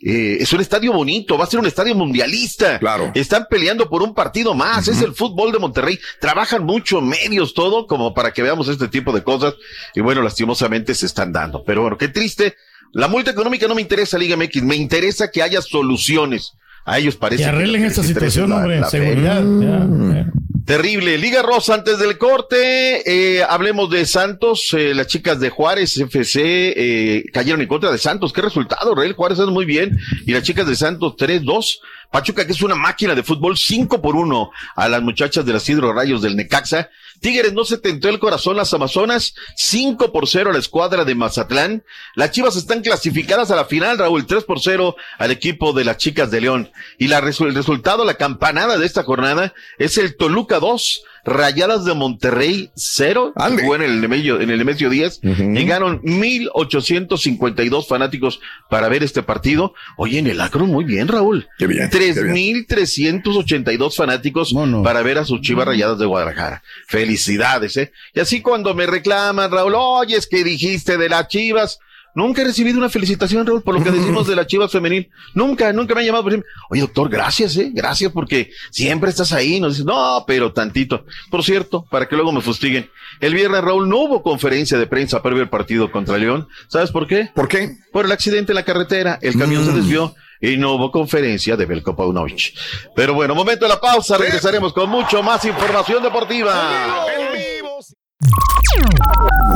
[0.01, 2.79] Eh, es un estadio bonito, va a ser un estadio mundialista.
[2.79, 3.11] Claro.
[3.15, 5.99] Están peleando por un partido más, es el fútbol de Monterrey.
[6.21, 9.55] Trabajan mucho, medios, todo, como para que veamos este tipo de cosas.
[9.95, 11.63] Y bueno, lastimosamente se están dando.
[11.65, 12.55] Pero bueno, qué triste.
[12.93, 16.53] La multa económica no me interesa, Liga MX, me interesa que haya soluciones.
[16.85, 18.79] A ellos parece Que arreglen lo esta situación, la- hombre.
[18.79, 19.43] la seguridad.
[19.43, 19.69] feria.
[19.69, 20.31] ya, ya.
[20.69, 21.17] Terrible.
[21.17, 24.71] Liga Rosa, antes del corte, eh, hablemos de Santos.
[24.73, 26.43] eh, las chicas de Juárez FC
[26.77, 28.31] eh, cayeron en contra de Santos.
[28.31, 29.13] ¿Qué resultado, Real?
[29.13, 29.97] Juárez es muy bien.
[30.27, 31.79] Y las chicas de Santos 3-2.
[32.11, 35.67] Pachuca, que es una máquina de fútbol, 5 por 1 a las muchachas de las
[35.67, 36.91] Hidro Rayos del Necaxa.
[37.19, 41.15] Tigres no se tentó el corazón las Amazonas, 5 por 0 a la escuadra de
[41.15, 41.83] Mazatlán.
[42.15, 45.97] Las Chivas están clasificadas a la final, Raúl, 3 por 0 al equipo de las
[45.97, 46.71] chicas de León.
[46.97, 52.71] Y el resultado, la campanada de esta jornada es el Toluca 2, Rayadas de Monterrey
[52.75, 53.33] 0.
[53.35, 55.21] Jugó en el Nemesio, en el Nemesio 10.
[55.21, 58.39] Llegaron 1852 fanáticos
[58.69, 59.73] para ver este partido.
[59.97, 61.47] Oye, en el Akron muy bien, Raúl.
[61.57, 61.89] Qué bien.
[61.89, 64.53] 3.382 fanáticos
[64.83, 66.63] para ver a sus chivas rayadas de Guadalajara.
[66.87, 67.91] Felicidades, ¿eh?
[68.13, 71.79] Y así cuando me reclaman, Raúl, oye, es que dijiste de las chivas.
[72.15, 75.09] Nunca he recibido una felicitación, Raúl, por lo que decimos de las chivas femenil.
[75.33, 79.31] Nunca, nunca me han llamado por ejemplo, oye, doctor, gracias, eh, gracias porque siempre estás
[79.31, 79.59] ahí.
[79.59, 81.05] Nos dices, no, pero tantito.
[81.29, 82.89] Por cierto, para que luego me fustiguen.
[83.19, 86.47] El viernes, Raúl, no hubo conferencia de prensa previo al partido contra León.
[86.67, 87.29] ¿Sabes por qué?
[87.33, 87.77] ¿Por qué?
[87.91, 89.19] Por el accidente en la carretera.
[89.21, 92.53] El camión se desvió y no hubo conferencia de Belko Paunovic.
[92.95, 94.17] Pero bueno, momento de la pausa.
[94.17, 97.05] Regresaremos con mucho más información deportiva.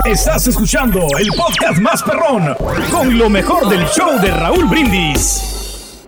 [0.06, 2.54] Estás escuchando el podcast más perrón
[2.92, 6.06] con lo mejor del show de Raúl Brindis.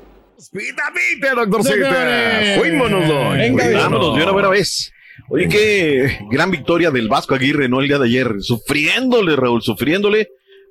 [0.52, 2.56] Pita, pita, doctorcita.
[2.58, 3.56] Fuímonos, don.
[3.56, 4.92] Vámonos de una buena vez.
[5.30, 7.80] Oye, qué gran victoria del Vasco Aguirre, ¿no?
[7.80, 8.36] El día de ayer.
[8.40, 10.28] Sufriéndole, Raúl, sufriéndole.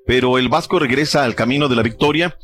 [0.06, 2.36] Pero el Vasco regresa al camino de la victoria.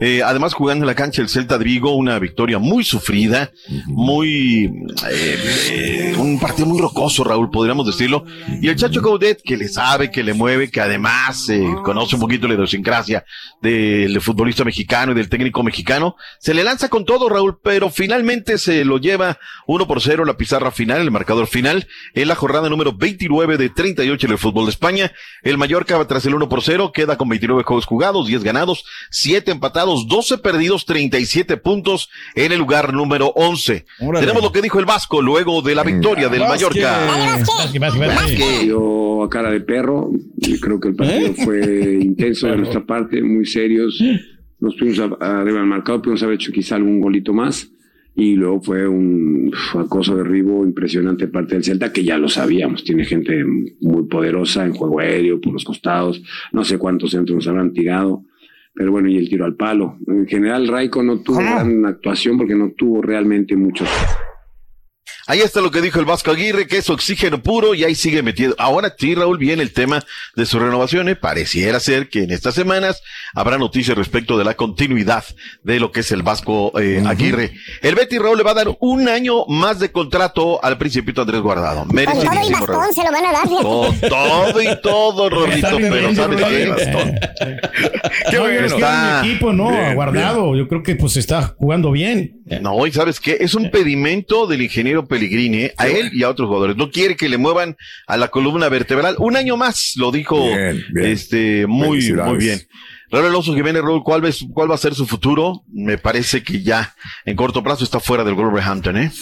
[0.00, 3.52] Eh, además, jugando en la cancha el Celta de Vigo, una victoria muy sufrida,
[3.86, 4.64] muy.
[5.10, 5.38] eh,
[5.70, 8.24] eh, un partido muy rocoso, Raúl, podríamos decirlo.
[8.60, 12.20] Y el Chacho Gaudet, que le sabe, que le mueve, que además eh, conoce un
[12.20, 13.24] poquito la idiosincrasia
[13.60, 18.58] del futbolista mexicano y del técnico mexicano, se le lanza con todo, Raúl, pero finalmente
[18.58, 22.68] se lo lleva uno por cero la pizarra final, el marcador final, en la jornada
[22.68, 25.12] número 29 de 38 en el fútbol de España.
[25.42, 29.50] El Mallorca tras el 1 por 0 queda con 29 juegos jugados, 10 ganados, 7
[29.50, 33.84] empatados, 12 perdidos, 37 puntos en el lugar número 11.
[34.20, 36.98] Tenemos lo que dijo el Vasco luego de la victoria del Mallorca.
[38.66, 43.22] Yo a cara de perro, y creo que el partido fue intenso de nuestra parte,
[43.22, 44.00] muy serios.
[44.60, 47.68] Nos fuimos a- arriba del marcador, pudimos haber hecho quizá algún golito más.
[48.14, 52.84] Y luego fue un acoso derribo impresionante de parte del Celta, que ya lo sabíamos.
[52.84, 53.42] Tiene gente
[53.80, 56.22] muy poderosa en juego aéreo, por los costados.
[56.52, 58.24] No sé cuántos centros nos habrán tirado.
[58.74, 59.98] Pero bueno, y el tiro al palo.
[60.06, 63.88] En general, Raico no tuvo gran actuación porque no tuvo realmente muchos.
[65.32, 68.22] Ahí está lo que dijo el Vasco Aguirre, que es oxígeno puro y ahí sigue
[68.22, 68.54] metido.
[68.58, 70.04] Ahora sí, Raúl, viene el tema
[70.36, 71.16] de sus renovaciones.
[71.16, 73.02] Pareciera ser que en estas semanas
[73.32, 75.24] habrá noticias respecto de la continuidad
[75.62, 77.54] de lo que es el Vasco eh, Aguirre.
[77.80, 81.40] El Betty Raúl le va a dar un año más de contrato al Principito Andrés
[81.40, 81.86] Guardado.
[81.86, 82.76] Con todo y Merecidísimo, Raúl.
[82.76, 83.48] bastón se lo van a dar.
[83.48, 83.62] fíjate.
[83.64, 87.20] Con todo y todo, Rorrito, pero ¿sabes qué?
[88.30, 88.66] Qué bueno.
[88.66, 89.70] Está- equipo, ¿no?
[89.70, 90.54] Bien, Guardado.
[90.56, 92.42] Yo creo que pues está jugando bien.
[92.60, 95.74] No, y sabes qué, es un pedimento del ingeniero Pellegrini ¿eh?
[95.76, 96.76] a él y a otros jugadores.
[96.76, 99.16] No quiere que le muevan a la columna vertebral.
[99.18, 100.36] Un año más, lo dijo
[100.96, 102.60] este muy, muy bien.
[103.10, 105.62] Raúl Alonso Jiménez, Raúl, ¿cuál, ves- ¿cuál va a ser su futuro?
[105.72, 106.94] Me parece que ya
[107.24, 109.12] en corto plazo está fuera del Wolverhampton, ¿eh?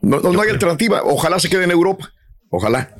[0.00, 1.02] No, no, no hay alternativa.
[1.04, 2.10] Ojalá se quede en Europa.
[2.50, 2.94] Ojalá.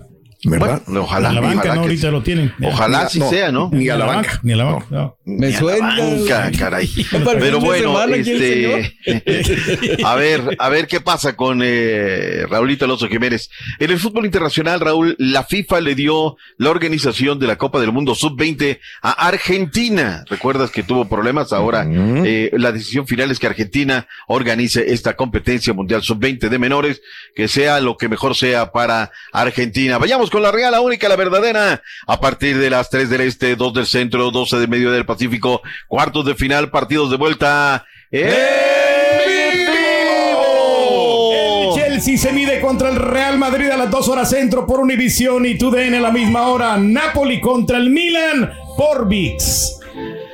[0.45, 0.83] ¿Verdad?
[0.87, 1.31] Bueno, ojalá.
[1.31, 1.81] En la banca, ojalá ¿no?
[1.81, 2.13] que Ahorita sí.
[2.13, 2.55] lo tienen.
[2.63, 3.71] Ojalá así no, sea, ¿no?
[3.73, 4.41] Ni a la banca.
[4.45, 4.87] Ni a la banca.
[4.91, 5.17] no.
[5.25, 5.97] Me suena.
[5.99, 6.89] banca, caray.
[7.41, 8.97] Pero bueno, este,
[10.05, 13.51] a ver, a ver qué pasa con eh, Raulito Alonso Jiménez.
[13.81, 17.91] En el fútbol internacional, Raúl, la FIFA le dio la organización de la Copa del
[17.91, 20.25] Mundo Sub-20 a Argentina.
[20.31, 21.53] ¿Recuerdas que tuvo problemas?
[21.53, 27.03] Ahora, eh, la decisión final es que Argentina organice esta competencia mundial Sub-20 de menores,
[27.35, 29.99] que sea lo que mejor sea para Argentina.
[29.99, 33.57] Vayamos con la Real, la única, la verdadera, a partir de las 3 del Este,
[33.57, 37.85] 2 del Centro, 12 del Medio del Pacífico, cuartos de final, partidos de vuelta.
[38.11, 38.29] El
[41.75, 45.59] Chelsea se mide contra el Real Madrid a las 2 horas centro por Univision y
[45.59, 46.77] TUDN a la misma hora.
[46.77, 49.78] Napoli contra el Milan por VIX.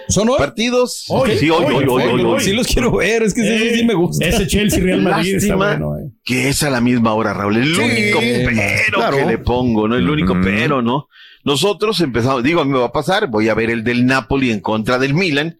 [0.08, 0.38] ¿Son hoy?
[0.38, 1.04] Partidos.
[1.08, 2.40] Hoy, sí, hoy, hoy, hoy, hoy, hoy.
[2.40, 4.24] Sí los quiero ver, es que sí, sí me gusta.
[4.26, 6.10] Ese Chelsea Real Madrid está bueno, eh.
[6.24, 7.56] que es a la misma hora, Raúl.
[7.56, 9.16] El Sí, único pero claro.
[9.16, 9.96] que le pongo, ¿no?
[9.96, 11.08] El único pero, ¿no?
[11.46, 14.50] Nosotros empezamos, digo, a mí me va a pasar, voy a ver el del Napoli
[14.50, 15.58] en contra del Milan,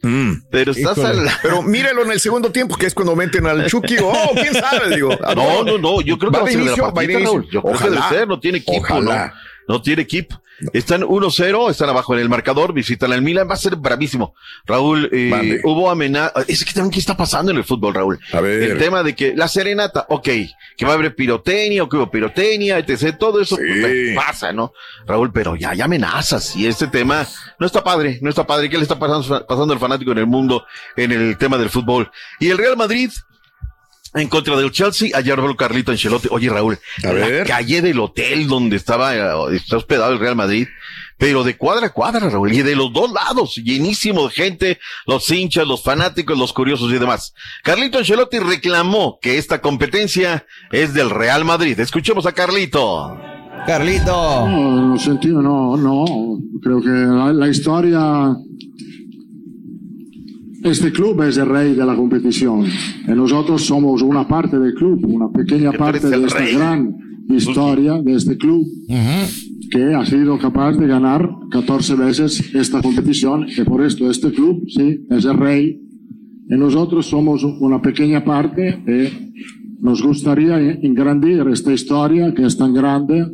[0.50, 1.26] pero estás al...
[1.42, 3.96] Pero mírelo en el segundo tiempo, que es cuando meten al Chucky.
[4.02, 5.10] Oh, quién sabe, digo.
[5.36, 6.70] No, no, no, yo creo que va a ser de la
[7.04, 7.24] inicio.
[7.32, 7.44] Raúl.
[7.50, 7.94] Yo creo que Ojalá.
[8.08, 9.26] debe ser, no tiene equipo, Ojalá.
[9.26, 9.32] ¿no?
[9.68, 10.40] No tiene equipo.
[10.72, 14.34] Están 1-0, están abajo en el marcador, visitan al Milan, va a ser bravísimo.
[14.66, 18.20] Raúl, eh, hubo amenaza, es que también qué está pasando en el fútbol, Raúl.
[18.32, 18.62] A ver.
[18.70, 20.28] El tema de que la serenata, ok,
[20.76, 23.62] que va a haber pirotecnia, o que hubo pirotecnia, etc., todo eso Sí.
[23.80, 24.72] pues, pasa, ¿no?
[25.06, 27.26] Raúl, pero ya hay amenazas y este tema
[27.58, 28.70] no está padre, no está padre.
[28.70, 30.64] ¿Qué le está pasando, pasando al fanático en el mundo
[30.96, 32.10] en el tema del fútbol?
[32.38, 33.10] Y el Real Madrid,
[34.14, 36.28] en contra del Chelsea, ayer habló Carlito Ancelotti.
[36.30, 37.46] Oye, Raúl, A en la ver.
[37.46, 40.68] calle del hotel donde estaba, eh, está hospedado el Real Madrid,
[41.18, 45.30] pero de cuadra a cuadra, Raúl, y de los dos lados, llenísimo de gente, los
[45.30, 47.34] hinchas, los fanáticos, los curiosos y demás.
[47.62, 51.78] Carlito Ancelotti reclamó que esta competencia es del Real Madrid.
[51.78, 53.16] Escuchemos a Carlito.
[53.66, 54.46] Carlito.
[54.48, 56.04] No, sentido no, no.
[56.62, 58.34] Creo que la, la historia.
[60.64, 62.64] Este club es el rey de la competición.
[63.06, 66.54] Y nosotros somos una parte del club, una pequeña parte de esta rey.
[66.54, 66.96] gran
[67.28, 68.66] historia de este club
[69.70, 73.46] que ha sido capaz de ganar 14 veces esta competición.
[73.46, 75.78] Y por esto este club, sí, es el rey.
[76.48, 78.82] Y nosotros somos una pequeña parte.
[78.86, 83.26] Y nos gustaría engrandir esta historia que es tan grande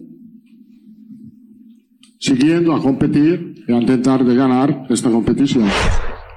[2.18, 5.68] siguiendo a competir y a intentar de ganar esta competición.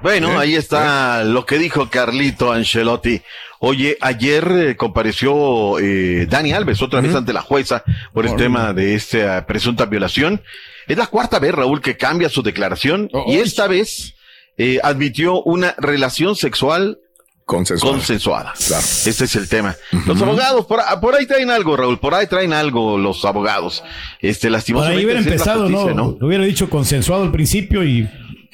[0.04, 3.22] Bueno, ahí está lo que dijo Carlito Ancelotti.
[3.60, 7.84] Oye, ayer eh, compareció eh, Dani Alves otra vez ante la jueza
[8.14, 10.41] por el tema de esta presunta violación.
[10.88, 14.16] Es la cuarta vez, Raúl, que cambia su declaración y esta vez
[14.58, 16.99] eh, admitió una relación sexual
[17.45, 17.95] Consensuada.
[17.97, 18.54] consensuada.
[18.54, 19.76] Este es el tema.
[20.06, 23.84] Los abogados, por, ah, por ahí traen algo, Raúl, por ahí traen algo los abogados.
[24.22, 24.99] Este, Por lastimosamente.
[24.99, 25.78] ahí hubiera empezado, ¿no?
[25.78, 28.10] justicia, Lo hubiera dicho consensuado al principio y.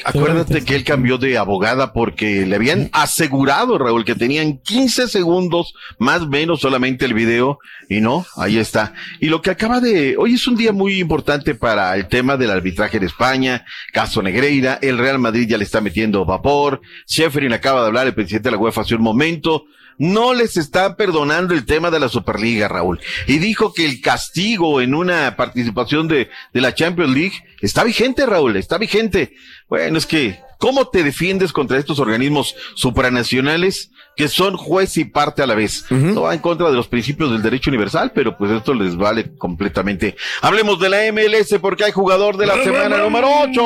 [0.05, 5.73] Acuérdate que él cambió de abogada porque le habían asegurado, Raúl, que tenían 15 segundos
[5.97, 8.93] más o menos solamente el video y no, ahí está.
[9.19, 12.51] Y lo que acaba de, hoy es un día muy importante para el tema del
[12.51, 17.81] arbitraje en España, caso Negreira, el Real Madrid ya le está metiendo vapor, Sheffield acaba
[17.81, 19.65] de hablar, el presidente de la UEFA hace un momento,
[19.99, 22.99] no les está perdonando el tema de la Superliga, Raúl.
[23.27, 28.25] Y dijo que el castigo en una participación de, de la Champions League está vigente,
[28.25, 29.35] Raúl, está vigente.
[29.67, 35.41] Bueno, es que, ¿cómo te defiendes contra estos organismos supranacionales que son juez y parte
[35.41, 35.85] a la vez?
[35.89, 39.31] No va en contra de los principios del derecho universal, pero pues esto les vale
[39.37, 40.17] completamente.
[40.41, 43.61] Hablemos de la MLS porque hay jugador de la semana número 8.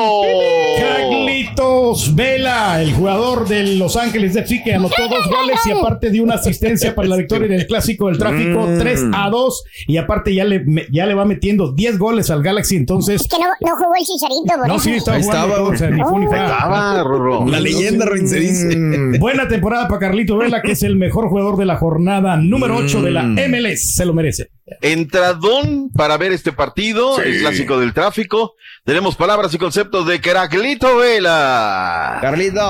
[0.78, 6.20] Carlitos Vela, el jugador de Los Ángeles FC que anotó dos goles y aparte de
[6.20, 8.78] una asistencia para la victoria en el clásico del tráfico, Mm.
[8.78, 12.76] 3 a 2 y aparte ya le, ya le va metiendo 10 goles al Galaxy,
[12.76, 15.90] entonces Que no, no jugó el chicharito, por no, sí, estaba jugando todo, o sea,
[15.90, 16.00] ni.
[16.00, 17.46] Estaba, Rorro.
[17.48, 19.18] La leyenda, dice.
[19.18, 20.43] Buena temporada para Carlito Vela.
[20.44, 23.38] Vela, que es el mejor jugador de la jornada número 8 de la Mm.
[23.50, 23.94] MLS.
[23.94, 24.50] Se lo merece.
[24.80, 28.54] Entradón para ver este partido, el clásico del tráfico.
[28.84, 32.18] Tenemos palabras y conceptos de Caraclito Vela.
[32.20, 32.60] Carlito.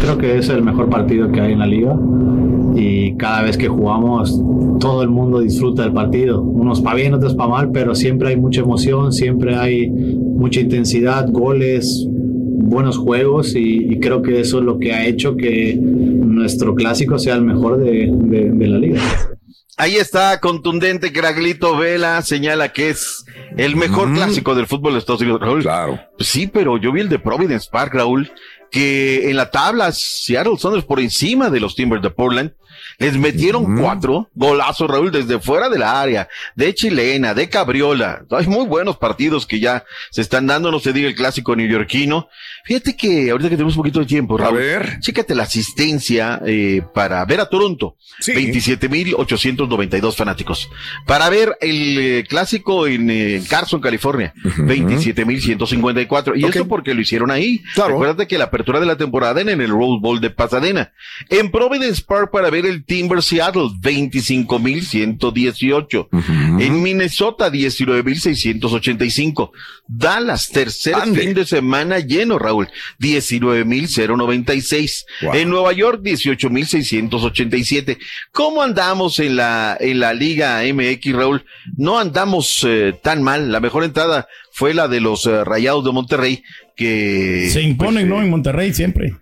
[0.00, 1.94] Creo que es el mejor partido que hay en la liga
[2.76, 4.36] y cada vez que jugamos
[4.80, 6.42] todo el mundo disfruta del partido.
[6.42, 11.28] Unos para bien, otros para mal, pero siempre hay mucha emoción, siempre hay mucha intensidad,
[11.30, 15.78] goles, buenos juegos y, y creo que eso es lo que ha hecho que
[16.44, 19.00] nuestro clásico sea el mejor de, de- de la liga.
[19.76, 23.24] Ahí está, contundente, Craglito Vela señala que es
[23.56, 25.40] el mejor clásico del fútbol de Estados Unidos.
[25.40, 25.62] Raúl.
[25.62, 25.98] Claro.
[26.20, 28.30] Sí, pero yo vi el de Providence Park, Raúl,
[28.70, 32.52] que en la tabla Seattle Sounders por encima de los Timbers de Portland.
[32.98, 38.24] Les metieron cuatro golazos, Raúl, desde fuera de la área, de chilena, de cabriola.
[38.30, 42.28] Hay muy buenos partidos que ya se están dando, no se diga el clásico neoyorquino.
[42.64, 44.60] Fíjate que ahorita que tenemos un poquito de tiempo, Raúl,
[45.00, 47.96] chécate la asistencia eh, para ver a Toronto.
[48.20, 50.70] 27.892 fanáticos.
[51.06, 54.32] Para ver el eh, clásico en eh, Carson, California.
[54.44, 56.32] 27.154.
[56.36, 57.62] Y eso porque lo hicieron ahí.
[57.74, 60.92] Recuerda que la apertura de la temporada en el Rose Bowl de Pasadena.
[61.28, 63.70] En Providence Park para ver el Timber Seattle.
[63.80, 66.08] 25.118.
[66.60, 69.50] En Minnesota, 19.685.
[69.86, 72.70] Dallas, tercer fin de semana lleno, Raúl.
[73.00, 75.04] 19.096.
[75.34, 77.98] En Nueva York, 18.687.
[78.32, 81.44] ¿Cómo andamos en la, en la Liga MX, Raúl?
[81.76, 83.52] No andamos eh, tan mal.
[83.52, 86.42] La mejor entrada fue la de los eh, Rayados de Monterrey,
[86.74, 87.48] que...
[87.50, 88.20] Se imponen, ¿no?
[88.20, 89.14] En Monterrey siempre.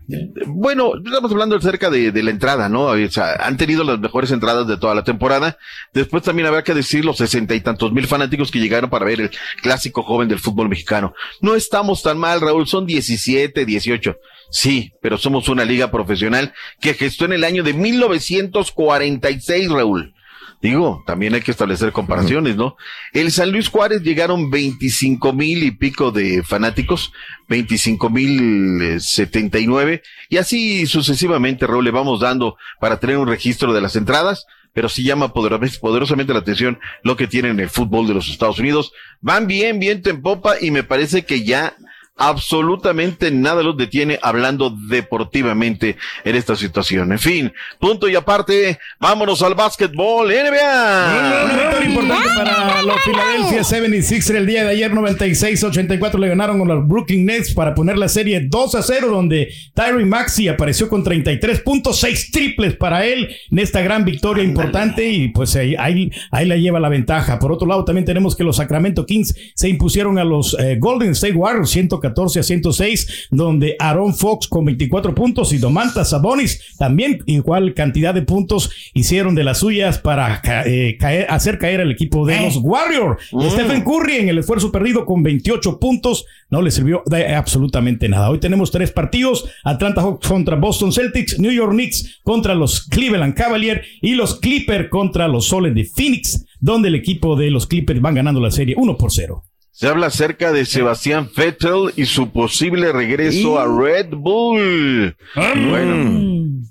[0.46, 2.86] Bueno, estamos hablando acerca de, de la entrada, ¿no?
[2.86, 5.58] O sea, han tenido las mejores entradas de toda la temporada.
[5.92, 9.20] Después también habrá que decir los sesenta y tantos mil fanáticos que llegaron para ver
[9.20, 9.30] el
[9.62, 11.14] clásico joven del fútbol mexicano.
[11.40, 14.16] No estamos tan mal, Raúl, son 17, 18.
[14.50, 20.14] Sí, pero somos una liga profesional que gestó en el año de 1946, Raúl.
[20.62, 22.76] Digo, también hay que establecer comparaciones, ¿no?
[23.12, 27.12] El San Luis Juárez llegaron 25 mil y pico de fanáticos,
[27.48, 33.72] 25 mil eh, 79, y así sucesivamente, Raúl, le vamos dando para tener un registro
[33.72, 38.06] de las entradas, pero sí llama poderos- poderosamente la atención lo que tienen el fútbol
[38.06, 38.92] de los Estados Unidos.
[39.20, 41.74] Van bien, viento en popa, y me parece que ya
[42.16, 47.12] absolutamente nada los detiene hablando deportivamente en esta situación.
[47.12, 51.18] En fin, punto y aparte, vámonos al básquetbol, NBA.
[51.18, 56.74] Una victoria importante para los Philadelphia 76 el día de ayer 96-84 le ganaron a
[56.74, 61.04] los Brooklyn Nets para poner la serie 2 a 0 donde Tyree Maxey apareció con
[61.04, 66.56] 33.6 triples para él en esta gran victoria importante y pues ahí, ahí, ahí la
[66.56, 67.38] lleva la ventaja.
[67.38, 71.12] Por otro lado también tenemos que los Sacramento Kings se impusieron a los eh, Golden
[71.12, 72.01] State Warriors 114
[72.40, 78.22] a 106 donde Aaron Fox con 24 puntos y Domantas Sabonis también igual cantidad de
[78.22, 83.18] puntos hicieron de las suyas para eh, caer- hacer caer al equipo de los Warriors.
[83.32, 83.50] Mm.
[83.50, 88.28] Stephen Curry en el esfuerzo perdido con 28 puntos no le sirvió de absolutamente nada.
[88.30, 93.34] Hoy tenemos tres partidos: Atlanta Hawks contra Boston Celtics, New York Knicks contra los Cleveland
[93.34, 98.00] Cavaliers y los Clippers contra los Soles de Phoenix, donde el equipo de los Clippers
[98.00, 99.44] van ganando la serie 1 por 0.
[99.72, 105.16] Se habla acerca de Sebastián Vettel y su posible regreso a Red Bull.
[105.34, 106.62] Bueno.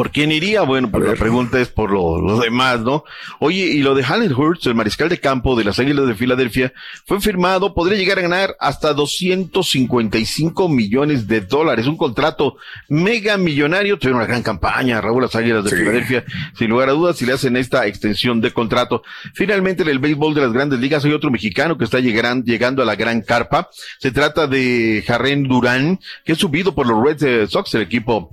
[0.00, 0.62] ¿Por quién iría?
[0.62, 3.04] Bueno, pues la pregunta es por lo- los demás, ¿no?
[3.38, 6.72] Oye, y lo de Allen Hurts, el mariscal de campo de las Águilas de Filadelfia,
[7.04, 12.56] fue firmado, podría llegar a ganar hasta 255 millones de dólares, un contrato
[12.88, 13.98] mega millonario.
[13.98, 15.76] Tuvieron una gran campaña, Raúl, las Águilas de Sí.
[15.76, 16.24] Filadelfia,
[16.56, 19.02] sin lugar a dudas, si le hacen esta extensión de contrato.
[19.34, 22.86] Finalmente, en el béisbol de las grandes ligas hay otro mexicano que está llegando a
[22.86, 23.68] la gran carpa.
[23.98, 28.30] Se trata de Jarren Durán, que es subido por los Red Sox, el equipo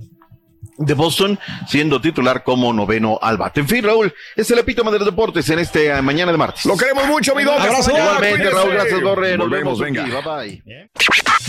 [0.78, 3.60] de Boston, siendo titular como noveno al bate.
[3.60, 6.64] En fin, Raúl, es el epítome de los deportes en este eh, mañana de martes.
[6.64, 7.58] Lo queremos mucho, mi Doc.
[7.60, 7.90] Abrazo.
[7.90, 8.50] Igualmente.
[8.50, 9.36] Raúl, gracias, Borre.
[9.36, 10.10] Nos Volvemos, vemos aquí.
[10.10, 10.36] venga.
[10.36, 10.90] Bye, bye.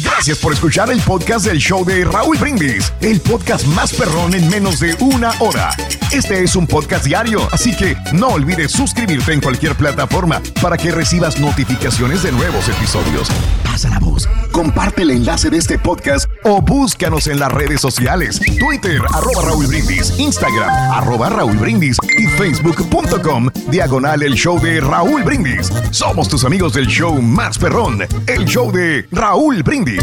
[0.02, 4.50] Gracias por escuchar el podcast del show de Raúl Brindis, el podcast más perrón en
[4.50, 5.72] menos de una hora.
[6.12, 10.92] Este es un podcast diario, así que no olvides suscribirte en cualquier plataforma para que
[10.92, 13.30] recibas notificaciones de nuevos episodios.
[13.64, 18.40] Pasa la voz, comparte el enlace de este podcast o búscanos en las redes sociales,
[18.58, 25.24] Twitter, arroba Raúl Brindis, Instagram, arroba Raúl Brindis y facebook.com, diagonal el show de Raúl
[25.24, 25.70] Brindis.
[25.92, 30.02] Somos tus amigos del show más perrón, el show de Raúl Brindis.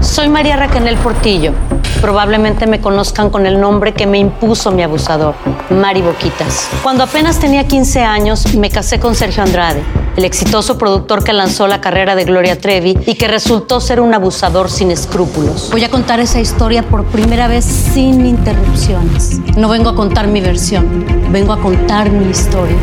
[0.00, 1.52] Soy María Raquel Portillo.
[2.00, 5.36] Probablemente me conozcan con el nombre que me impuso mi abusador,
[5.70, 6.68] Mari Boquitas.
[6.82, 10.05] Cuando apenas tenía 15 años, me casé con Sergio Andrade.
[10.16, 14.14] El exitoso productor que lanzó la carrera de Gloria Trevi y que resultó ser un
[14.14, 15.70] abusador sin escrúpulos.
[15.70, 19.38] Voy a contar esa historia por primera vez sin interrupciones.
[19.56, 22.76] No vengo a contar mi versión, vengo a contar mi historia.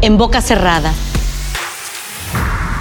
[0.00, 0.92] En boca cerrada.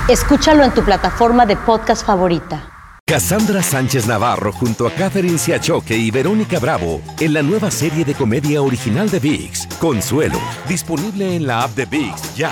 [0.08, 2.70] Escúchalo en tu plataforma de podcast favorita.
[3.06, 8.14] Cassandra Sánchez Navarro junto a Catherine Siachoque y Verónica Bravo en la nueva serie de
[8.14, 12.52] comedia original de VIX, Consuelo, disponible en la app de VIX ya.